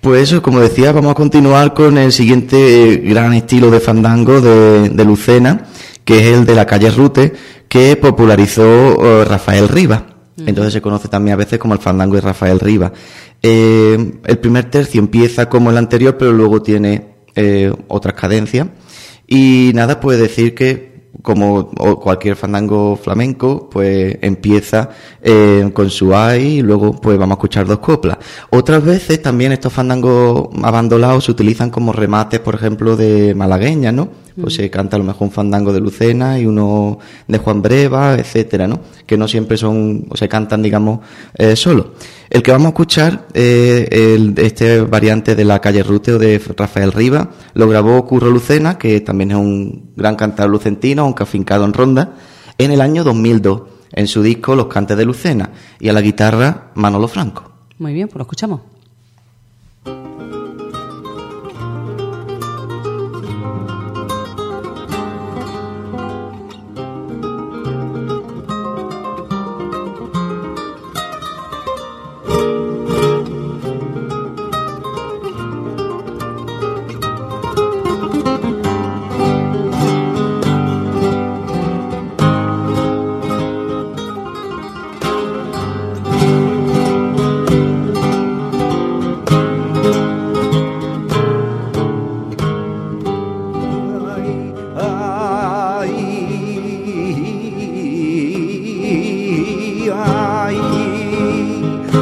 Pues 0.00 0.22
eso, 0.30 0.40
como 0.42 0.60
decía, 0.60 0.92
vamos 0.92 1.10
a 1.10 1.14
continuar 1.14 1.74
con 1.74 1.98
el 1.98 2.12
siguiente 2.12 3.02
gran 3.04 3.32
estilo 3.34 3.70
de 3.70 3.80
fandango 3.80 4.40
de, 4.40 4.90
de 4.90 5.04
Lucena, 5.04 5.66
que 6.04 6.18
es 6.20 6.38
el 6.38 6.46
de 6.46 6.54
la 6.54 6.64
calle 6.66 6.90
Rute, 6.90 7.32
que 7.68 7.96
popularizó 7.96 8.62
eh, 9.04 9.24
Rafael 9.24 9.68
Rivas. 9.68 10.02
Entonces 10.46 10.72
se 10.72 10.80
conoce 10.80 11.08
también 11.08 11.34
a 11.34 11.36
veces 11.36 11.58
como 11.58 11.74
el 11.74 11.80
fandango 11.80 12.14
de 12.14 12.20
Rafael 12.20 12.60
Rivas. 12.60 12.92
Eh, 13.42 14.12
el 14.24 14.38
primer 14.38 14.70
tercio 14.70 15.00
empieza 15.00 15.48
como 15.48 15.70
el 15.70 15.76
anterior, 15.76 16.16
pero 16.16 16.32
luego 16.32 16.62
tiene 16.62 17.14
eh, 17.34 17.72
otras 17.88 18.14
cadencias. 18.14 18.68
Y 19.26 19.72
nada, 19.74 19.98
puede 19.98 20.20
decir 20.22 20.54
que 20.54 20.87
como 21.22 21.70
cualquier 22.00 22.36
fandango 22.36 22.96
flamenco, 22.96 23.68
pues 23.70 24.18
empieza 24.22 24.90
eh, 25.22 25.70
con 25.74 25.90
su 25.90 26.14
ay 26.14 26.58
y 26.58 26.62
luego 26.62 26.92
pues 26.92 27.18
vamos 27.18 27.36
a 27.36 27.38
escuchar 27.38 27.66
dos 27.66 27.78
coplas. 27.80 28.18
Otras 28.50 28.84
veces 28.84 29.20
también 29.20 29.52
estos 29.52 29.72
fandangos 29.72 30.48
abandonados 30.62 31.24
se 31.24 31.30
utilizan 31.30 31.70
como 31.70 31.92
remates, 31.92 32.40
por 32.40 32.54
ejemplo, 32.54 32.96
de 32.96 33.34
malagueña, 33.34 33.92
¿no? 33.92 34.08
Pues 34.40 34.54
se 34.54 34.70
canta 34.70 34.96
a 34.96 34.98
lo 34.98 35.04
mejor 35.04 35.28
un 35.28 35.32
fandango 35.32 35.72
de 35.72 35.80
Lucena 35.80 36.38
y 36.38 36.46
uno 36.46 36.98
de 37.26 37.38
Juan 37.38 37.60
Breva, 37.62 38.14
etcétera, 38.14 38.68
¿no? 38.68 38.80
Que 39.06 39.16
no 39.16 39.26
siempre 39.26 39.56
son, 39.56 40.06
o 40.08 40.16
se 40.16 40.28
cantan, 40.28 40.62
digamos, 40.62 41.00
eh, 41.34 41.56
solo. 41.56 41.94
El 42.30 42.42
que 42.42 42.52
vamos 42.52 42.66
a 42.66 42.68
escuchar, 42.70 43.26
eh, 43.34 43.88
el, 43.90 44.34
este 44.38 44.82
variante 44.82 45.34
de 45.34 45.44
la 45.44 45.60
calle 45.60 45.82
Rute 45.82 46.12
o 46.12 46.18
de 46.18 46.40
Rafael 46.56 46.92
Riva, 46.92 47.30
lo 47.54 47.68
grabó 47.68 48.04
Curro 48.06 48.30
Lucena, 48.30 48.78
que 48.78 49.00
también 49.00 49.30
es 49.30 49.36
un 49.36 49.92
gran 49.96 50.14
cantador 50.16 50.50
lucentino, 50.50 51.02
aunque 51.02 51.22
afincado 51.22 51.64
en 51.64 51.72
Ronda, 51.72 52.14
en 52.58 52.70
el 52.70 52.80
año 52.80 53.04
2002, 53.04 53.62
en 53.92 54.06
su 54.06 54.22
disco 54.22 54.54
Los 54.54 54.66
Cantes 54.66 54.96
de 54.96 55.04
Lucena, 55.04 55.50
y 55.80 55.88
a 55.88 55.92
la 55.92 56.00
guitarra 56.00 56.70
Manolo 56.74 57.08
Franco. 57.08 57.50
Muy 57.78 57.94
bien, 57.94 58.08
pues 58.08 58.16
lo 58.16 58.22
escuchamos. 58.22 58.60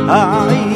Ay, 0.08 0.75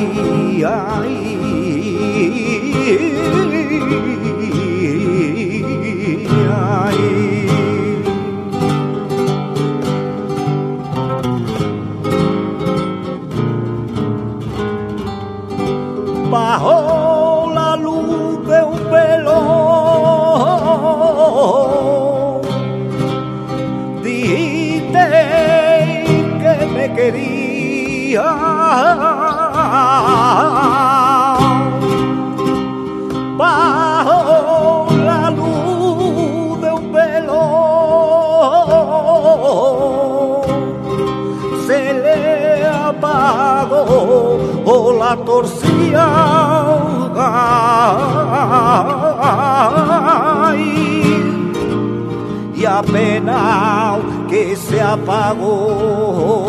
y 52.80 52.88
apenas 52.88 53.99
que 54.28 54.56
se 54.56 54.80
apagó. 54.80 56.47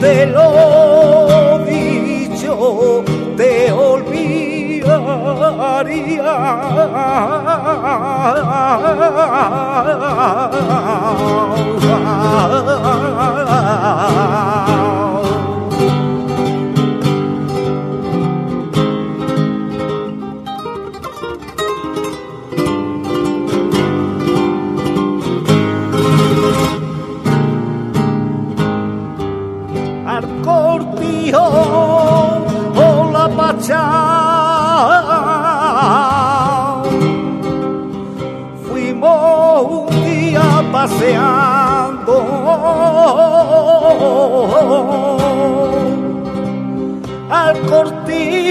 Te 0.00 0.26
lo 0.26 1.58
dicho 1.64 3.04
te 3.36 3.72
olvidaría 3.72 4.92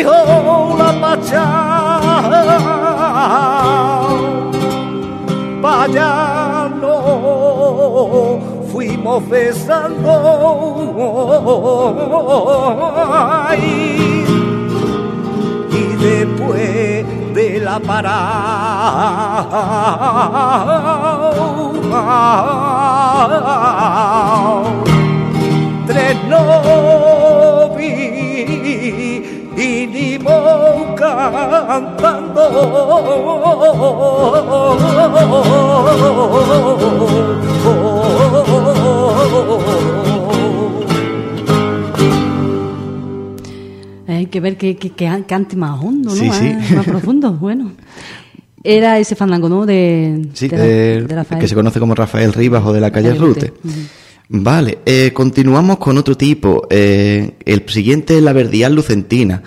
cortijo 0.03 0.77
la 0.77 0.91
pacha. 1.01 1.45
Vaya 5.61 6.69
no 6.81 8.39
fuimos 8.71 9.29
besando. 9.29 10.11
Ay, 13.47 14.25
y 15.69 15.95
después 16.03 17.05
de 17.35 17.59
la 17.59 17.79
parada. 17.79 19.21
Tres 25.87 26.17
no 26.27 27.20
y 29.93 30.17
ni 30.17 30.19
mo 30.19 30.95
cantando. 30.95 32.41
Hay 44.07 44.25
que 44.27 44.39
ver 44.39 44.57
que, 44.57 44.75
que, 44.75 44.89
que 44.91 45.09
cante 45.27 45.55
más 45.55 45.81
hondo, 45.81 46.09
¿no? 46.09 46.15
Sí, 46.15 46.25
más, 46.27 46.37
sí. 46.37 46.53
más 46.75 46.85
profundo, 46.85 47.33
bueno. 47.39 47.71
Era 48.63 48.99
ese 48.99 49.15
fandango, 49.15 49.49
¿no? 49.49 49.65
De, 49.65 50.27
Sí, 50.33 50.47
de, 50.47 50.57
de- 50.57 51.01
de 51.03 51.15
Rafael. 51.15 51.41
que 51.41 51.47
se 51.47 51.55
conoce 51.55 51.79
como 51.79 51.95
Rafael 51.95 52.31
Rivas 52.33 52.63
o 52.65 52.73
de 52.73 52.79
la 52.81 52.91
calle 52.91 53.09
Calle 53.09 53.19
Rute. 53.19 53.47
Rute, 53.47 53.67
ujú. 53.67 53.79
Vale, 54.33 54.79
eh, 54.85 55.11
continuamos 55.13 55.77
con 55.77 55.97
otro 55.97 56.15
tipo. 56.15 56.67
Eh, 56.69 57.33
el 57.45 57.63
siguiente 57.67 58.17
es 58.17 58.23
la 58.23 58.33
verdial 58.33 58.75
lucentina. 58.75 59.41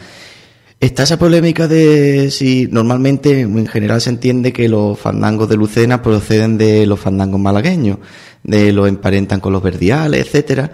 Está 0.85 1.05
esa 1.05 1.19
polémica 1.19 1.67
de 1.67 2.31
si 2.31 2.69
normalmente 2.71 3.41
en 3.41 3.67
general 3.67 4.03
se 4.03 4.11
entiende 4.11 4.53
que 4.53 4.69
los 4.69 4.99
fandangos 4.99 5.49
de 5.49 5.57
Lucena 5.57 6.03
proceden 6.03 6.59
de 6.59 6.85
los 6.85 7.01
fandangos 7.01 7.41
malagueños, 7.41 8.01
de 8.43 8.71
los 8.71 8.87
emparentan 8.87 9.41
con 9.41 9.55
los 9.55 9.63
verdiales, 9.63 10.27
etcétera. 10.27 10.71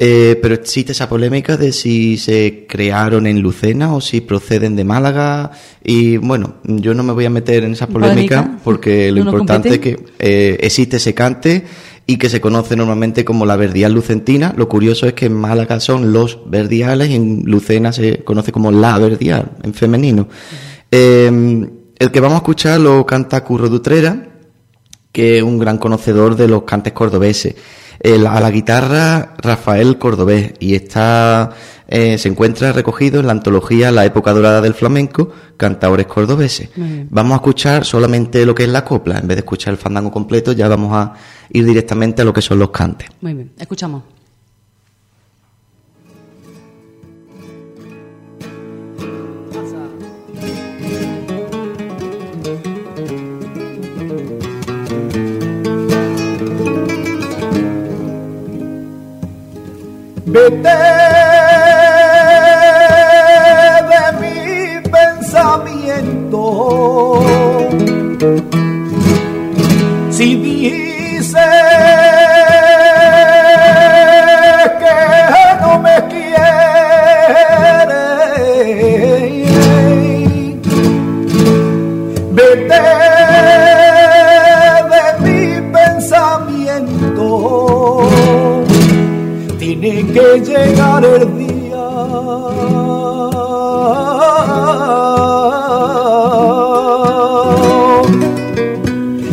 Eh, 0.00 0.36
pero 0.42 0.54
existe 0.54 0.90
esa 0.90 1.08
polémica 1.08 1.56
de 1.56 1.70
si 1.70 2.18
se 2.18 2.66
crearon 2.68 3.28
en 3.28 3.40
Lucena 3.40 3.94
o 3.94 4.00
si 4.00 4.20
proceden 4.20 4.74
de 4.74 4.82
Málaga. 4.82 5.52
Y 5.84 6.16
bueno, 6.16 6.56
yo 6.64 6.92
no 6.92 7.04
me 7.04 7.12
voy 7.12 7.26
a 7.26 7.30
meter 7.30 7.62
en 7.62 7.74
esa 7.74 7.86
polémica, 7.86 8.42
¿Polémica? 8.42 8.64
porque 8.64 9.12
lo 9.12 9.18
¿No 9.24 9.24
nos 9.26 9.34
importante 9.34 9.68
es 9.74 9.78
que 9.78 9.96
eh, 10.18 10.56
existe 10.58 10.96
ese 10.96 11.14
cante 11.14 11.64
y 12.06 12.16
que 12.16 12.28
se 12.28 12.40
conoce 12.40 12.76
normalmente 12.76 13.24
como 13.24 13.46
la 13.46 13.56
verdial 13.56 13.92
lucentina. 13.92 14.52
Lo 14.56 14.68
curioso 14.68 15.06
es 15.06 15.12
que 15.14 15.26
en 15.26 15.34
Málaga 15.34 15.78
son 15.80 16.12
los 16.12 16.38
verdiales 16.46 17.10
y 17.10 17.14
en 17.14 17.42
Lucena 17.44 17.92
se 17.92 18.24
conoce 18.24 18.50
como 18.52 18.70
la 18.72 18.98
verdial, 18.98 19.52
en 19.62 19.72
femenino. 19.74 20.28
Eh, 20.90 21.68
el 21.98 22.10
que 22.10 22.20
vamos 22.20 22.34
a 22.36 22.38
escuchar 22.38 22.80
lo 22.80 23.06
canta 23.06 23.44
Curro 23.44 23.68
Dutrera, 23.68 24.28
que 25.12 25.38
es 25.38 25.42
un 25.42 25.58
gran 25.58 25.78
conocedor 25.78 26.36
de 26.36 26.48
los 26.48 26.62
cantes 26.64 26.92
cordobeses. 26.92 27.54
El- 28.00 28.26
a 28.26 28.40
la 28.40 28.50
guitarra 28.50 29.34
Rafael 29.38 29.96
Cordobés 29.98 30.54
y 30.58 30.74
está 30.74 31.50
eh, 31.94 32.16
se 32.16 32.26
encuentra 32.26 32.72
recogido 32.72 33.20
en 33.20 33.26
la 33.26 33.32
antología 33.32 33.90
La 33.90 34.06
época 34.06 34.32
dorada 34.32 34.62
del 34.62 34.72
flamenco, 34.72 35.30
cantadores 35.58 36.06
cordobeses. 36.06 36.70
Vamos 37.10 37.32
a 37.32 37.36
escuchar 37.36 37.84
solamente 37.84 38.46
lo 38.46 38.54
que 38.54 38.62
es 38.62 38.70
la 38.70 38.82
copla, 38.82 39.18
en 39.18 39.28
vez 39.28 39.36
de 39.36 39.40
escuchar 39.40 39.74
el 39.74 39.78
fandango 39.78 40.10
completo, 40.10 40.52
ya 40.52 40.68
vamos 40.68 40.94
a 40.94 41.12
ir 41.50 41.66
directamente 41.66 42.22
a 42.22 42.24
lo 42.24 42.32
que 42.32 42.40
son 42.40 42.58
los 42.58 42.70
cantes. 42.70 43.10
Muy 43.20 43.34
bien, 43.34 43.52
escuchamos. 43.58 44.04
Vete 60.24 61.11
llegar 90.40 91.04
el 91.04 91.38
día. 91.38 91.52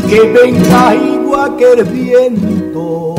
Que 0.09 0.21
venga 0.31 0.95
igual 0.95 1.55
que 1.57 1.73
el 1.73 1.83
viento 1.85 3.15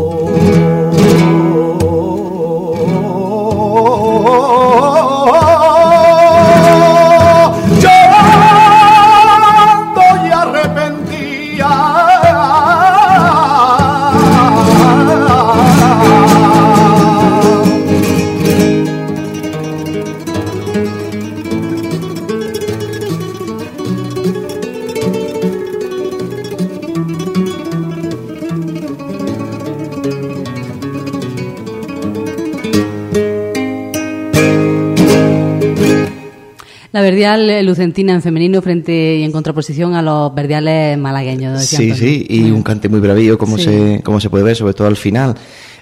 verdial 37.37 37.51
eh, 37.51 37.62
lucentina 37.62 38.12
en 38.14 38.23
femenino 38.23 38.61
frente 38.62 39.16
y 39.16 39.23
en 39.23 39.33
contraposición 39.33 39.95
a 39.95 40.03
los 40.03 40.35
verdiales 40.35 40.99
malagueños. 40.99 41.62
Sí, 41.64 41.77
Antonio. 41.77 41.95
sí, 41.97 42.27
y 42.29 42.51
un 42.51 42.62
cante 42.62 42.88
muy 42.88 43.01
bravío, 43.01 43.38
como, 43.38 43.57
Sí. 43.57 43.64
se, 43.64 44.03
como 44.05 44.21
se 44.21 44.31
puede 44.31 44.45
ver, 44.45 44.57
sobre 44.57 44.75
todo 44.75 44.87
al 44.88 44.97
final. 44.97 45.35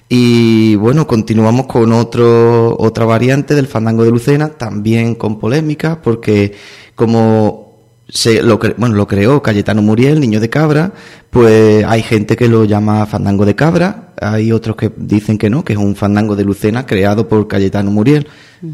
Y 0.08 0.74
bueno, 0.76 1.06
continuamos 1.06 1.66
con 1.66 1.92
otro, 1.92 2.76
otra 2.78 3.04
variante 3.04 3.54
del 3.54 3.66
fandango 3.66 4.04
de 4.04 4.10
Lucena, 4.10 4.48
también 4.48 5.14
con 5.14 5.38
polémica, 5.38 6.00
porque 6.02 6.52
como 6.94 7.67
se 8.08 8.42
lo, 8.42 8.58
cre- 8.58 8.74
bueno, 8.78 8.94
lo 8.94 9.06
creó 9.06 9.42
Cayetano 9.42 9.82
Muriel, 9.82 10.18
niño 10.20 10.40
de 10.40 10.48
cabra, 10.48 10.92
pues 11.30 11.84
hay 11.84 12.02
gente 12.02 12.36
que 12.36 12.48
lo 12.48 12.64
llama 12.64 13.04
fandango 13.06 13.44
de 13.44 13.54
cabra, 13.54 14.14
hay 14.20 14.50
otros 14.50 14.76
que 14.76 14.90
dicen 14.96 15.36
que 15.38 15.50
no, 15.50 15.62
que 15.64 15.74
es 15.74 15.78
un 15.78 15.94
fandango 15.94 16.34
de 16.34 16.44
Lucena 16.44 16.86
creado 16.86 17.28
por 17.28 17.46
Cayetano 17.48 17.90
Muriel. 17.90 18.26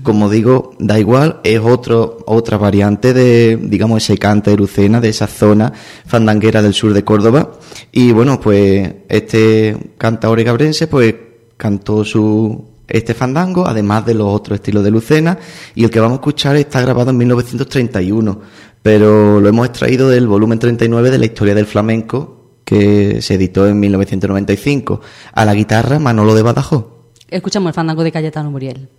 Como 0.03 0.31
digo, 0.31 0.70
da 0.79 0.99
igual, 0.99 1.40
es 1.44 1.61
otro, 1.61 2.16
otra 2.27 2.57
variante 2.57 3.12
de, 3.12 3.59
digamos, 3.61 4.03
ese 4.03 4.16
cante 4.16 4.51
de 4.53 4.57
Lucena, 4.57 4.99
de 4.99 5.11
esa 5.11 5.27
zona 5.27 5.73
fandanguera 6.07 6.62
del 6.62 6.73
sur 6.73 6.94
de 6.94 7.05
Córdoba. 7.05 7.53
Y 7.92 8.12
bueno, 8.12 8.40
pues 8.40 8.90
este 9.11 9.77
cantador 9.99 10.42
gabrense, 10.42 10.87
pues 10.87 11.14
cantó 11.59 12.03
su, 12.03 12.64
este 12.88 13.12
fandango, 13.12 13.66
además 13.66 14.07
de 14.07 14.14
los 14.14 14.29
otros 14.29 14.57
estilos 14.57 14.83
de 14.85 14.90
Lucena, 14.90 15.38
y 15.75 15.85
el 15.85 15.90
que 15.90 16.01
vamos 16.01 16.16
a 16.16 16.20
escuchar 16.20 16.57
está 16.57 16.81
grabado 16.81 17.11
en 17.11 17.18
1931, 17.18 18.40
pero 18.85 19.40
lo 19.40 19.49
hemos 19.49 19.66
extraído 19.66 20.11
del 20.11 20.29
volumen 20.29 20.59
39 20.59 21.11
de 21.11 21.16
la 21.16 21.25
historia 21.25 21.55
del 21.55 21.64
flamenco, 21.64 22.51
que 22.66 23.23
se 23.23 23.33
editó 23.37 23.66
en 23.66 23.81
1995, 23.81 25.01
a 25.33 25.44
la 25.47 25.55
guitarra 25.55 25.99
Manolo 25.99 26.35
de 26.35 26.42
Badajoz. 26.42 26.85
Escuchamos 27.31 27.70
el 27.70 27.75
fandango 27.75 28.05
de 28.05 28.12
Cayetano 28.12 28.51
Muriel. 28.51 28.90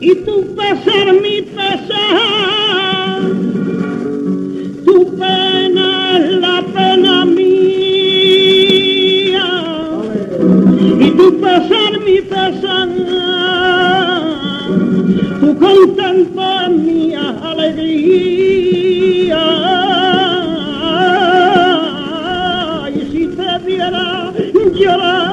y 0.00 0.14
tu 0.16 0.54
pesar 0.56 1.14
mi 1.22 1.40
pesar, 1.42 3.20
tu 4.84 5.16
pena 5.16 6.18
es 6.18 6.30
la 6.40 6.64
pena 6.74 7.23
y 11.00 11.10
tu 11.10 11.40
pesar 11.40 12.00
mi 12.04 12.20
pesar, 12.20 12.88
tu 15.40 15.58
contento 15.58 16.42
es 16.42 16.70
mi 16.70 17.14
alegría, 17.14 18.64
y 22.94 23.00
si 23.10 23.26
te 23.28 23.58
viera 23.66 24.32
llorar, 24.74 25.23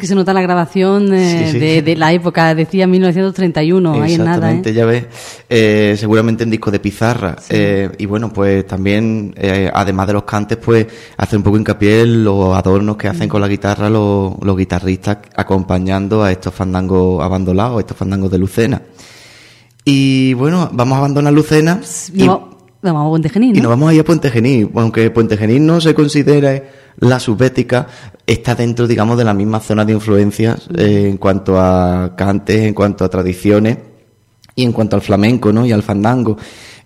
sí 0.00 0.02
que 0.02 0.06
se 0.06 0.14
nota 0.14 0.32
la 0.32 0.40
grabación 0.42 1.12
eh, 1.14 1.44
Sí, 1.46 1.52
sí. 1.52 1.58
De, 1.58 1.82
de 1.82 1.96
la 1.96 2.12
época, 2.12 2.54
decía 2.54 2.86
1931, 2.86 4.02
ahí 4.02 4.14
en 4.14 4.18
nada. 4.24 4.30
Exactamente, 4.34 4.70
¿eh? 4.70 4.72
ya 4.74 4.84
ves, 4.86 5.04
eh, 5.48 5.94
seguramente 5.98 6.44
en 6.44 6.50
disco 6.50 6.70
de 6.70 6.80
pizarra. 6.80 7.36
Eh, 7.48 7.90
y 7.98 8.06
bueno, 8.06 8.32
pues 8.32 8.66
también, 8.66 9.34
además 9.74 10.06
de 10.06 10.12
los 10.14 10.24
cantes, 10.24 10.58
pues 10.58 10.86
hace 11.16 11.36
un 11.36 11.42
poco 11.42 11.56
hincapié 11.58 12.02
en 12.02 12.24
los 12.24 12.54
adornos 12.56 12.96
que 12.96 13.08
hacen 13.08 13.28
con 13.28 13.40
la 13.40 13.48
guitarra 13.48 13.90
los, 13.90 14.34
los 14.42 14.56
guitarristas 14.56 15.18
acompañando 15.36 16.22
a 16.22 16.32
estos 16.32 16.54
fandangos 16.54 17.22
abandonados, 17.22 17.80
estos 17.80 17.96
fandangos 17.96 18.30
de 18.30 18.38
Lucena. 18.38 18.82
Y 19.84 20.34
bueno, 20.34 20.68
vamos 20.72 20.96
a 20.96 20.98
abandonar 20.98 21.32
Lucena. 21.32 21.80
y- 22.14 22.24
No, 22.26 22.49
Nos 22.82 22.94
vamos 22.94 23.06
a 23.06 23.10
Puente 23.10 23.28
Genil, 23.28 23.56
Y 23.56 23.58
¿no? 23.58 23.62
nos 23.64 23.70
vamos 23.70 23.90
a 23.90 23.94
ir 23.94 24.00
a 24.00 24.04
Puente 24.04 24.30
Genil. 24.30 24.70
Aunque 24.74 25.10
Puente 25.10 25.36
Genil 25.36 25.64
no 25.66 25.80
se 25.80 25.94
considere 25.94 26.64
la 26.98 27.20
subbética, 27.20 27.86
está 28.26 28.54
dentro, 28.54 28.86
digamos, 28.86 29.18
de 29.18 29.24
la 29.24 29.34
misma 29.34 29.60
zona 29.60 29.84
de 29.84 29.92
influencias 29.92 30.68
eh, 30.76 31.08
en 31.08 31.16
cuanto 31.18 31.60
a 31.60 32.14
cantes, 32.16 32.62
en 32.62 32.74
cuanto 32.74 33.04
a 33.04 33.08
tradiciones 33.08 33.78
y 34.54 34.64
en 34.64 34.72
cuanto 34.72 34.96
al 34.96 35.02
flamenco, 35.02 35.52
¿no? 35.52 35.66
Y 35.66 35.72
al 35.72 35.82
fandango. 35.82 36.36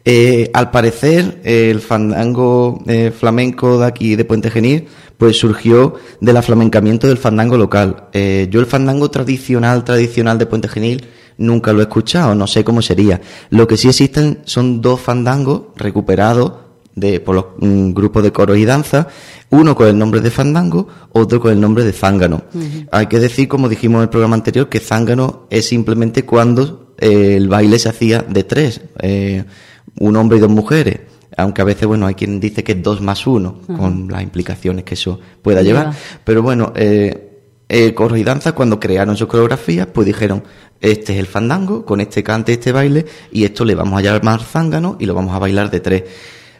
Eh, 0.07 0.51
al 0.53 0.71
parecer, 0.71 1.41
eh, 1.45 1.71
el 1.71 1.81
fandango 1.81 2.79
eh, 2.87 3.11
flamenco 3.11 3.79
de 3.79 3.87
aquí, 3.87 4.17
de 4.17 4.27
Puente 4.27 4.51
Genil, 4.51 4.87
pues 5.17 5.39
surgió 5.39 5.95
del 6.21 6.37
aflamencamiento 6.37 7.07
del 7.07 7.17
fandango 7.17 7.57
local. 7.57 8.09
Yo 8.13 8.61
el 8.61 8.67
fandango 8.67 9.11
tradicional, 9.11 9.85
tradicional 9.85 10.39
de 10.39 10.47
Puente 10.47 10.69
Genil, 10.69 11.07
nunca 11.39 11.73
lo 11.73 11.81
he 11.81 11.83
escuchado, 11.83 12.35
no 12.35 12.47
sé 12.47 12.65
cómo 12.65 12.83
sería. 12.83 13.21
Lo 13.51 13.67
que 13.67 13.77
sí 13.77 13.89
existen 13.89 14.41
son 14.45 14.81
dos 14.81 15.01
fandangos 15.01 15.63
recuperados 15.77 16.53
de, 16.95 17.21
por 17.21 17.35
los 17.35 17.45
mm, 17.59 17.93
grupos 17.93 18.23
de 18.23 18.33
coro 18.33 18.55
y 18.55 18.65
danza, 18.65 19.09
uno 19.51 19.75
con 19.75 19.89
el 19.89 19.99
nombre 19.99 20.21
de 20.21 20.31
fandango, 20.31 20.89
otro 21.13 21.41
con 21.41 21.53
el 21.53 21.61
nombre 21.61 21.85
de 21.85 21.93
zángano. 21.93 22.43
Hay 22.91 23.07
que 23.07 23.19
decir, 23.19 23.49
como 23.49 23.69
dijimos 23.69 23.99
en 23.99 24.03
el 24.05 24.09
programa 24.09 24.37
anterior, 24.37 24.69
que 24.69 24.81
zángano 24.81 25.47
es 25.51 25.67
simplemente 25.67 26.25
cuando 26.25 26.95
eh, 26.99 27.37
el 27.37 27.49
baile 27.49 27.79
se 27.79 27.89
hacía 27.89 28.23
de 28.23 28.45
tres, 28.45 28.81
eh, 29.01 29.45
un 29.99 30.17
hombre 30.17 30.39
y 30.39 30.41
dos 30.41 30.51
mujeres. 30.51 31.01
Aunque 31.37 31.63
a 31.63 31.65
veces, 31.65 31.89
bueno, 31.89 32.07
hay 32.07 32.15
quien 32.15 32.39
dice 32.39 32.63
que 32.63 32.73
es 32.73 32.83
dos 32.83 33.01
más 33.01 33.27
uno, 33.27 33.59
con 33.67 34.07
las 34.09 34.23
implicaciones 34.23 34.85
que 34.85 34.95
eso 34.95 35.19
pueda 35.43 35.63
Lleva. 35.63 35.81
llevar. 35.81 35.95
Pero 36.23 36.43
bueno, 36.43 36.73
eh, 36.77 37.34
eh, 37.69 37.95
y 38.17 38.25
Danza, 38.25 38.53
cuando 38.53 38.79
crearon 38.79 39.17
sus 39.17 39.29
coreografías, 39.29 39.87
pues 39.87 40.07
dijeron, 40.07 40.45
este 40.81 41.15
es 41.15 41.19
el 41.19 41.27
fandango, 41.27 41.85
con 41.85 42.01
este 42.01 42.23
cante, 42.23 42.53
este 42.53 42.73
baile, 42.73 43.07
y 43.33 43.45
esto 43.45 43.65
le 43.65 43.75
vamos 43.75 43.99
a 43.99 44.03
llamar 44.03 44.43
zángano 44.43 44.97
y 45.01 45.07
lo 45.07 45.15
vamos 45.15 45.35
a 45.35 45.39
bailar 45.39 45.71
de 45.71 45.81
tres. 45.81 46.05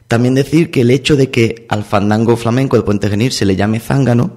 También 0.09 0.35
decir 0.35 0.71
que 0.71 0.83
el 0.83 0.91
hecho 0.91 1.17
de 1.17 1.31
que 1.31 1.67
al 1.69 1.85
fandango 1.85 2.37
flamenco 2.37 2.77
de 2.77 2.83
Puente 2.83 3.09
Genil 3.09 3.33
se 3.33 3.45
le 3.45 3.57
llame 3.57 3.81
zángano, 3.81 4.33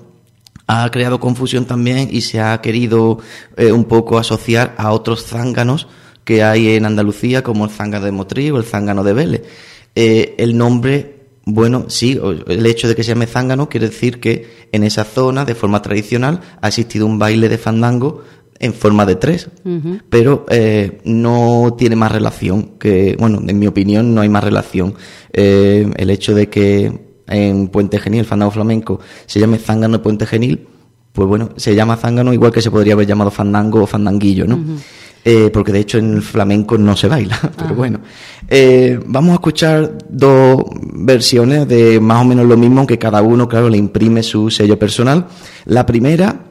ha 0.68 0.90
creado 0.92 1.20
confusión 1.20 1.66
también 1.66 2.10
y 2.12 2.22
se 2.22 2.42
ha 2.42 2.60
querido 2.62 3.20
eh, 3.56 3.72
un 3.72 3.86
poco 3.86 4.18
asociar 4.18 4.76
a 4.78 4.92
otros 4.92 5.26
zánganos 5.26 5.88
que 6.26 6.44
hay 6.44 6.76
en 6.76 6.86
Andalucía, 6.86 7.42
como 7.42 7.64
el 7.64 7.72
zángano 7.72 8.06
de 8.06 8.12
Motril 8.12 8.52
o 8.52 8.58
el 8.58 8.66
zángano 8.66 9.04
de 9.06 9.14
Vélez. 9.14 9.44
Eh, 9.96 10.36
el 10.38 10.58
nombre, 10.58 11.17
bueno, 11.50 11.86
sí, 11.88 12.20
el 12.48 12.66
hecho 12.66 12.90
de 12.90 12.96
que 12.96 13.04
se 13.04 13.14
llame 13.14 13.26
zángano 13.26 13.70
quiere 13.70 13.88
decir 13.88 14.20
que 14.20 14.68
en 14.74 14.84
esa 14.84 15.06
zona, 15.06 15.46
de 15.46 15.56
forma 15.56 15.82
tradicional, 15.82 16.42
ha 16.62 16.68
existido 16.68 17.06
un 17.06 17.20
baile 17.20 17.48
de 17.48 17.58
fandango 17.58 18.22
en 18.60 18.74
forma 18.74 19.06
de 19.06 19.16
tres, 19.16 19.50
pero 20.10 20.46
eh, 20.50 21.00
no 21.06 21.74
tiene 21.78 21.96
más 21.96 22.12
relación 22.12 22.78
que, 22.78 23.16
bueno, 23.18 23.42
en 23.48 23.58
mi 23.58 23.66
opinión 23.66 24.14
no 24.14 24.20
hay 24.20 24.28
más 24.28 24.44
relación. 24.44 24.96
Eh, 25.32 25.90
el 25.96 26.10
hecho 26.10 26.36
de 26.36 26.50
que 26.50 27.22
en 27.28 27.70
Puente 27.70 27.98
Genil, 28.00 28.20
el 28.20 28.26
fandango 28.26 28.52
flamenco, 28.52 29.00
se 29.26 29.40
llame 29.40 29.58
zángano 29.58 30.00
de 30.00 30.04
Puente 30.04 30.26
Genil, 30.26 30.68
pues 31.14 31.30
bueno, 31.30 31.52
se 31.56 31.74
llama 31.76 31.96
zángano 31.96 32.34
igual 32.34 32.52
que 32.52 32.62
se 32.62 32.72
podría 32.72 32.94
haber 32.94 33.08
llamado 33.08 33.32
fandango 33.32 33.84
o 33.84 33.88
fandanguillo, 33.88 34.46
¿no? 34.46 34.60
Eh, 35.30 35.50
porque 35.52 35.74
de 35.74 35.80
hecho 35.80 35.98
en 35.98 36.13
el 36.13 36.22
flamenco 36.22 36.78
no 36.78 36.96
se 36.96 37.10
baila, 37.10 37.38
pero 37.58 37.76
bueno. 37.76 38.00
Eh, 38.48 38.98
vamos 39.08 39.32
a 39.32 39.34
escuchar 39.34 39.98
dos 40.08 40.63
versiones 40.94 41.68
de 41.68 42.00
más 42.00 42.22
o 42.22 42.26
menos 42.26 42.46
lo 42.46 42.56
mismo, 42.56 42.80
aunque 42.80 42.98
cada 42.98 43.22
uno, 43.22 43.46
claro, 43.46 43.68
le 43.68 43.78
imprime 43.78 44.24
su 44.24 44.50
sello 44.50 44.80
personal. 44.80 45.28
La 45.66 45.86
primera, 45.86 46.44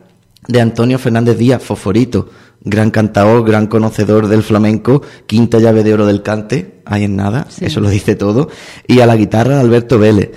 de 0.46 0.60
Antonio 0.60 0.98
Fernández 0.98 1.38
Díaz, 1.38 1.62
Fosforito, 1.62 2.28
gran 2.60 2.90
cantador, 2.90 3.46
gran 3.46 3.66
conocedor 3.66 4.28
del 4.28 4.42
flamenco, 4.42 5.00
quinta 5.26 5.58
llave 5.58 5.82
de 5.82 5.94
oro 5.94 6.04
del 6.04 6.20
cante, 6.22 6.82
ahí 6.84 7.04
en 7.04 7.16
nada, 7.16 7.46
Sí. 7.48 7.64
eso 7.64 7.80
lo 7.80 7.88
dice 7.88 8.14
todo, 8.14 8.50
y 8.86 9.00
a 9.00 9.06
la 9.06 9.16
guitarra 9.16 9.58
Alberto 9.58 9.98
Vélez. 9.98 10.32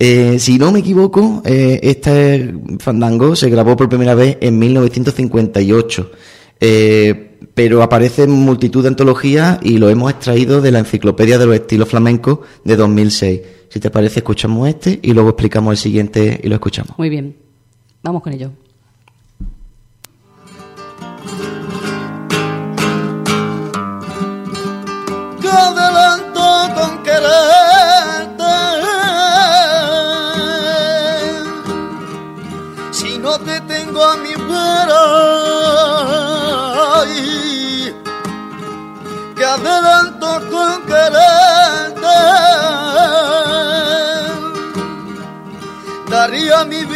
Eh, 0.00 0.40
si 0.40 0.58
no 0.58 0.72
me 0.72 0.80
equivoco, 0.80 1.42
eh, 1.44 1.78
este 1.84 2.52
fandango 2.80 3.36
se 3.36 3.48
grabó 3.50 3.76
por 3.76 3.88
primera 3.88 4.16
vez 4.16 4.36
en 4.40 4.58
1958, 4.58 6.10
eh, 6.58 7.33
pero 7.54 7.82
aparece 7.82 8.24
en 8.24 8.30
multitud 8.30 8.82
de 8.82 8.88
antologías 8.88 9.58
y 9.62 9.78
lo 9.78 9.90
hemos 9.90 10.10
extraído 10.10 10.60
de 10.60 10.70
la 10.70 10.78
Enciclopedia 10.80 11.38
de 11.38 11.46
los 11.46 11.54
Estilos 11.54 11.88
Flamencos 11.88 12.40
de 12.64 12.76
2006. 12.76 13.40
Si 13.68 13.80
te 13.80 13.90
parece, 13.90 14.20
escuchamos 14.20 14.68
este 14.68 15.00
y 15.02 15.12
luego 15.12 15.30
explicamos 15.30 15.72
el 15.72 15.78
siguiente 15.78 16.40
y 16.42 16.48
lo 16.48 16.54
escuchamos. 16.54 16.96
Muy 16.98 17.08
bien. 17.08 17.36
Vamos 18.02 18.22
con 18.22 18.32
ello. 18.32 18.52
Mi 46.66 46.93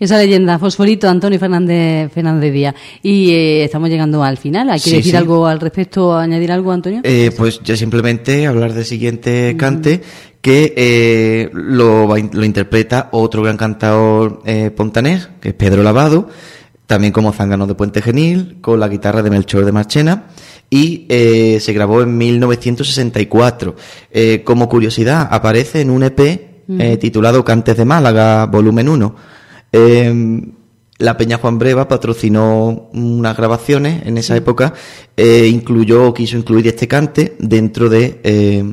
Esa 0.00 0.16
leyenda, 0.16 0.58
Fosforito, 0.58 1.08
Antonio 1.08 1.38
Fernández, 1.38 2.10
Fernández 2.12 2.52
Díaz. 2.52 2.74
Y 3.02 3.30
eh, 3.32 3.64
estamos 3.64 3.90
llegando 3.90 4.24
al 4.24 4.38
final. 4.38 4.70
¿Hay 4.70 4.80
que 4.80 4.88
Sí, 4.90 4.96
decir 4.96 5.10
sí. 5.12 5.16
algo 5.16 5.46
al 5.46 5.60
respecto, 5.60 6.16
añadir 6.16 6.50
algo, 6.50 6.72
Antonio? 6.72 7.00
Eh, 7.04 7.30
pues 7.36 7.60
ya 7.62 7.76
simplemente 7.76 8.46
hablar 8.46 8.72
del 8.72 8.86
siguiente 8.86 9.54
cante 9.58 10.00
que 10.40 10.72
eh, 10.74 11.50
lo, 11.52 12.06
lo 12.16 12.44
interpreta 12.44 13.10
otro 13.12 13.42
gran 13.42 13.58
cantador 13.58 14.40
eh, 14.46 14.70
pontanés, 14.74 15.28
que 15.38 15.50
es 15.50 15.54
Pedro 15.54 15.82
Lavado, 15.82 16.30
también 16.86 17.12
como 17.12 17.32
zángano 17.34 17.66
de 17.66 17.74
Puente 17.74 18.00
Genil, 18.00 18.56
con 18.62 18.80
la 18.80 18.88
guitarra 18.88 19.22
de 19.22 19.28
Melchor 19.30 19.66
de 19.66 19.72
Marchena, 19.72 20.24
y 20.70 21.04
eh, 21.10 21.58
se 21.60 21.72
grabó 21.74 22.00
en 22.00 22.16
1964. 22.16 23.76
Eh, 24.12 24.42
como 24.44 24.68
curiosidad, 24.68 25.28
aparece 25.30 25.82
en 25.82 25.90
un 25.90 26.02
EP 26.04 26.18
eh, 26.20 26.96
titulado 26.98 27.44
Cantes 27.44 27.76
de 27.76 27.84
Málaga, 27.84 28.46
volumen 28.46 28.88
1. 28.88 29.16
Eh, 29.72 30.42
la 30.98 31.16
Peña 31.16 31.38
Juan 31.38 31.58
Breva 31.58 31.88
patrocinó 31.88 32.90
unas 32.92 33.36
grabaciones 33.36 34.04
en 34.06 34.18
esa 34.18 34.36
época, 34.36 34.74
eh, 35.16 35.46
incluyó 35.50 36.08
o 36.08 36.14
quiso 36.14 36.36
incluir 36.36 36.66
este 36.68 36.86
cante 36.88 37.36
dentro 37.38 37.88
de 37.88 38.20
eh, 38.22 38.64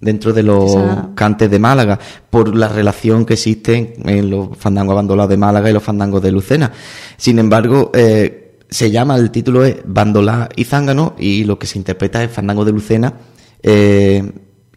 dentro 0.00 0.32
de 0.32 0.42
los 0.44 0.70
Esa- 0.70 1.10
cantes 1.14 1.50
de 1.50 1.58
Málaga, 1.58 1.98
por 2.30 2.54
la 2.54 2.68
relación 2.68 3.24
que 3.26 3.34
existe 3.34 3.94
en 4.04 4.30
los 4.30 4.56
fandangos 4.56 4.92
abandonados 4.92 5.28
de 5.30 5.36
Málaga 5.36 5.70
y 5.70 5.72
los 5.72 5.82
fandangos 5.82 6.22
de 6.22 6.30
Lucena. 6.32 6.72
Sin 7.16 7.38
embargo, 7.40 7.90
eh, 7.94 8.58
se 8.70 8.90
llama, 8.92 9.16
el 9.16 9.30
título 9.32 9.64
es 9.64 9.76
Bandolá 9.84 10.48
y 10.54 10.64
Zángano, 10.64 11.14
y 11.18 11.42
lo 11.44 11.58
que 11.58 11.66
se 11.66 11.78
interpreta 11.78 12.22
es 12.22 12.30
Fandango 12.30 12.64
de 12.64 12.72
Lucena 12.72 13.12
eh, 13.62 14.22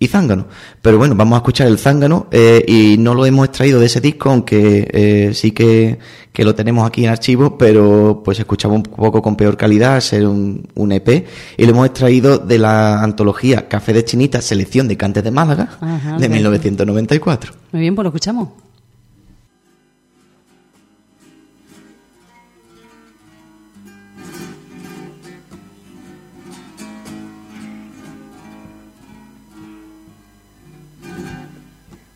y 0.01 0.07
Zángano. 0.07 0.47
Pero 0.81 0.97
bueno, 0.97 1.13
vamos 1.15 1.35
a 1.35 1.37
escuchar 1.37 1.67
el 1.67 1.77
Zángano, 1.77 2.25
eh, 2.31 2.65
y 2.67 2.97
no 2.97 3.13
lo 3.13 3.23
hemos 3.23 3.45
extraído 3.45 3.79
de 3.79 3.85
ese 3.85 4.01
disco, 4.01 4.31
aunque 4.31 4.89
eh, 4.91 5.31
sí 5.35 5.51
que, 5.51 5.99
que 6.33 6.43
lo 6.43 6.55
tenemos 6.55 6.87
aquí 6.87 7.03
en 7.05 7.11
archivo, 7.11 7.55
pero 7.55 8.23
pues 8.25 8.39
escuchamos 8.39 8.77
un 8.77 8.83
poco 8.83 9.21
con 9.21 9.35
peor 9.35 9.57
calidad, 9.57 9.93
al 9.93 10.01
ser 10.01 10.25
un, 10.25 10.67
un 10.73 10.91
EP, 10.91 11.27
y 11.55 11.65
lo 11.65 11.69
hemos 11.69 11.85
extraído 11.85 12.39
de 12.39 12.57
la 12.57 13.03
antología 13.03 13.67
Café 13.67 13.93
de 13.93 14.03
Chinita, 14.03 14.41
Selección 14.41 14.87
de 14.87 14.97
Cantes 14.97 15.23
de 15.23 15.29
Málaga, 15.29 15.77
Ajá, 15.79 16.17
de 16.17 16.25
ok. 16.25 16.33
1994. 16.33 17.53
Muy 17.71 17.81
bien, 17.81 17.93
pues 17.93 18.03
lo 18.03 18.09
escuchamos. 18.09 18.49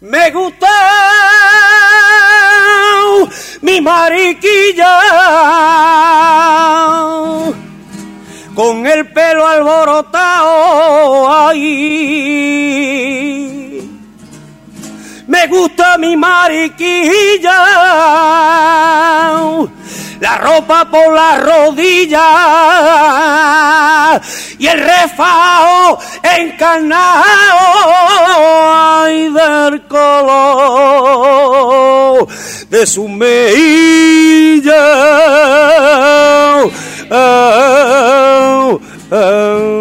Me 0.07 0.29
gusta 0.29 0.67
mi 3.61 3.81
mariquilla 3.81 4.99
con 8.53 8.85
el 8.85 9.11
pelo 9.11 9.47
alborotado 9.47 11.33
ahí. 11.47 11.89
Me 15.25 15.47
gusta 15.47 15.97
mi 15.97 16.15
mariquilla, 16.15 17.57
la 20.19 20.37
ropa 20.37 20.85
por 20.85 21.13
la 21.13 21.37
rodilla 21.37 22.21
y 24.57 24.67
el 24.67 24.79
refao 24.79 25.99
encarnado 26.23 27.57
ay, 29.03 29.29
del 29.31 29.85
color 29.87 31.05
de 32.69 32.85
su 32.85 33.07
mejilla. 33.07 34.75
Oh, 36.57 36.71
oh, 37.11 38.79
oh. 39.11 39.75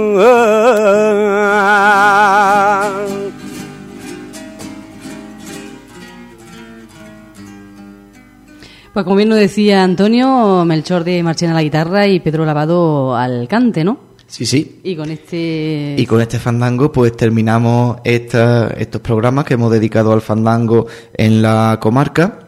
Pues 8.94 9.04
como 9.04 9.16
bien 9.16 9.28
nos 9.28 9.38
decía 9.38 9.82
Antonio, 9.82 10.64
Melchor 10.64 11.02
de 11.04 11.22
Marchena 11.22 11.50
a 11.52 11.56
la 11.56 11.62
guitarra 11.62 12.06
y 12.06 12.20
Pedro 12.20 12.44
Lavado 12.46 13.16
al 13.16 13.48
cante, 13.48 13.82
¿no? 13.82 13.98
Sí, 14.28 14.46
sí. 14.46 14.80
Y 14.84 14.94
con 14.96 15.10
este... 15.10 15.96
Y 15.98 16.06
con 16.06 16.20
este 16.20 16.38
fandango 16.38 16.90
pues 16.92 17.16
terminamos 17.16 17.98
esta- 18.04 18.68
estos 18.68 19.00
programas 19.00 19.44
que 19.44 19.54
hemos 19.54 19.70
dedicado 19.72 20.12
al 20.12 20.22
fandango 20.22 20.86
en 21.12 21.42
la 21.42 21.78
comarca, 21.80 22.38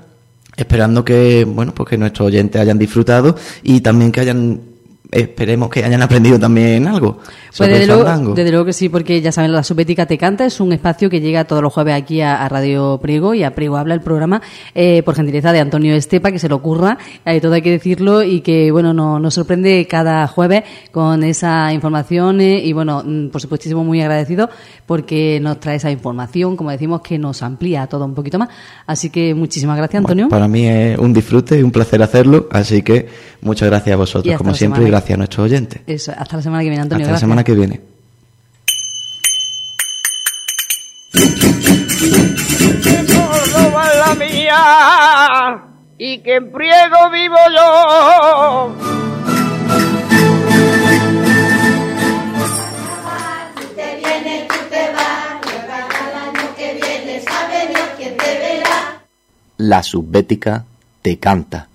esperando 0.56 1.04
que, 1.04 1.44
bueno, 1.44 1.74
pues 1.74 1.88
que 1.90 1.98
nuestros 1.98 2.28
oyentes 2.28 2.60
hayan 2.62 2.78
disfrutado 2.78 3.34
y 3.64 3.80
también 3.80 4.12
que 4.12 4.20
hayan, 4.20 4.60
esperemos 5.12 5.70
que 5.70 5.84
hayan 5.84 6.02
aprendido 6.02 6.38
también 6.38 6.86
algo 6.86 7.18
Pues 7.56 7.70
desde 7.70 7.86
luego, 7.86 8.34
desde 8.34 8.50
luego 8.50 8.64
que 8.66 8.72
sí, 8.72 8.88
porque 8.88 9.20
ya 9.20 9.32
saben, 9.32 9.52
la 9.52 9.62
Subética 9.62 10.06
Te 10.06 10.18
Canta 10.18 10.44
es 10.46 10.60
un 10.60 10.72
espacio 10.72 11.08
que 11.08 11.20
llega 11.20 11.44
todos 11.44 11.62
los 11.62 11.72
jueves 11.72 11.94
aquí 11.94 12.20
a, 12.20 12.44
a 12.44 12.48
Radio 12.48 12.98
Priego 13.00 13.32
y 13.34 13.42
a 13.44 13.54
Priego 13.54 13.76
Habla 13.76 13.94
el 13.94 14.00
programa 14.00 14.42
eh, 14.74 15.02
por 15.04 15.14
gentileza 15.14 15.52
de 15.52 15.60
Antonio 15.60 15.94
Estepa, 15.94 16.32
que 16.32 16.38
se 16.38 16.48
lo 16.48 16.56
ocurra, 16.56 16.98
eh, 17.24 17.40
todo 17.40 17.52
hay 17.54 17.62
que 17.62 17.70
decirlo, 17.70 18.22
y 18.22 18.40
que, 18.40 18.70
bueno, 18.72 18.92
no- 18.92 19.18
nos 19.20 19.34
sorprende 19.34 19.86
cada 19.88 20.26
jueves 20.26 20.64
con 20.92 21.22
esa 21.24 21.72
información 21.72 22.40
eh, 22.40 22.60
y, 22.64 22.72
bueno, 22.72 23.02
mm, 23.04 23.28
por 23.28 23.40
supuestísimo 23.40 23.84
muy 23.84 24.00
agradecido 24.02 24.50
porque 24.86 25.38
nos 25.40 25.60
trae 25.60 25.76
esa 25.76 25.90
información, 25.90 26.56
como 26.56 26.70
decimos, 26.70 27.00
que 27.00 27.18
nos 27.18 27.42
amplía 27.42 27.86
todo 27.86 28.04
un 28.04 28.14
poquito 28.14 28.38
más. 28.38 28.48
Así 28.86 29.10
que 29.10 29.34
muchísimas 29.34 29.76
gracias, 29.76 30.00
Antonio. 30.00 30.28
Para 30.28 30.48
mí 30.48 30.66
es 30.66 30.98
un 30.98 31.12
disfrute 31.12 31.58
y 31.58 31.62
un 31.62 31.70
placer 31.72 32.02
hacerlo, 32.02 32.48
así 32.50 32.82
que 32.82 33.08
muchas 33.40 33.68
gracias 33.68 33.94
a 33.94 33.96
vosotros, 33.96 34.36
como 34.36 34.54
siempre, 34.54 34.88
gracias 34.96 35.14
a 35.14 35.18
nuestros 35.18 35.44
oyentes. 35.44 35.82
Eso, 35.86 36.12
hasta 36.16 36.36
la 36.36 36.42
semana 36.42 36.62
que 36.62 36.70
viene, 36.70 36.82
Antonio. 36.82 37.04
Hasta 37.04 37.12
la 37.12 37.12
gracias. 37.12 37.20
semana 37.20 37.44
que 37.44 37.54
viene. 37.54 37.80
La 43.98 44.14
mía 44.14 45.64
y 45.98 46.18
que 46.18 46.36
en 46.36 46.52
priego 46.52 47.10
vivo 47.10 47.36
yo. 47.56 48.76
Si 53.58 53.66
te 53.74 53.96
vienes, 53.96 54.48
tú 54.48 54.54
te 54.70 54.92
vas, 54.92 55.40
y 55.42 55.66
para 55.66 55.86
el 55.86 56.38
año 56.38 56.54
que 56.56 56.74
viene, 56.74 57.20
sabe 57.22 57.68
Dios 57.68 57.88
quién 57.96 58.16
te 58.16 58.38
verá. 58.38 59.02
La 59.58 59.82
subbética 59.82 60.64
te 61.02 61.18
canta. 61.18 61.68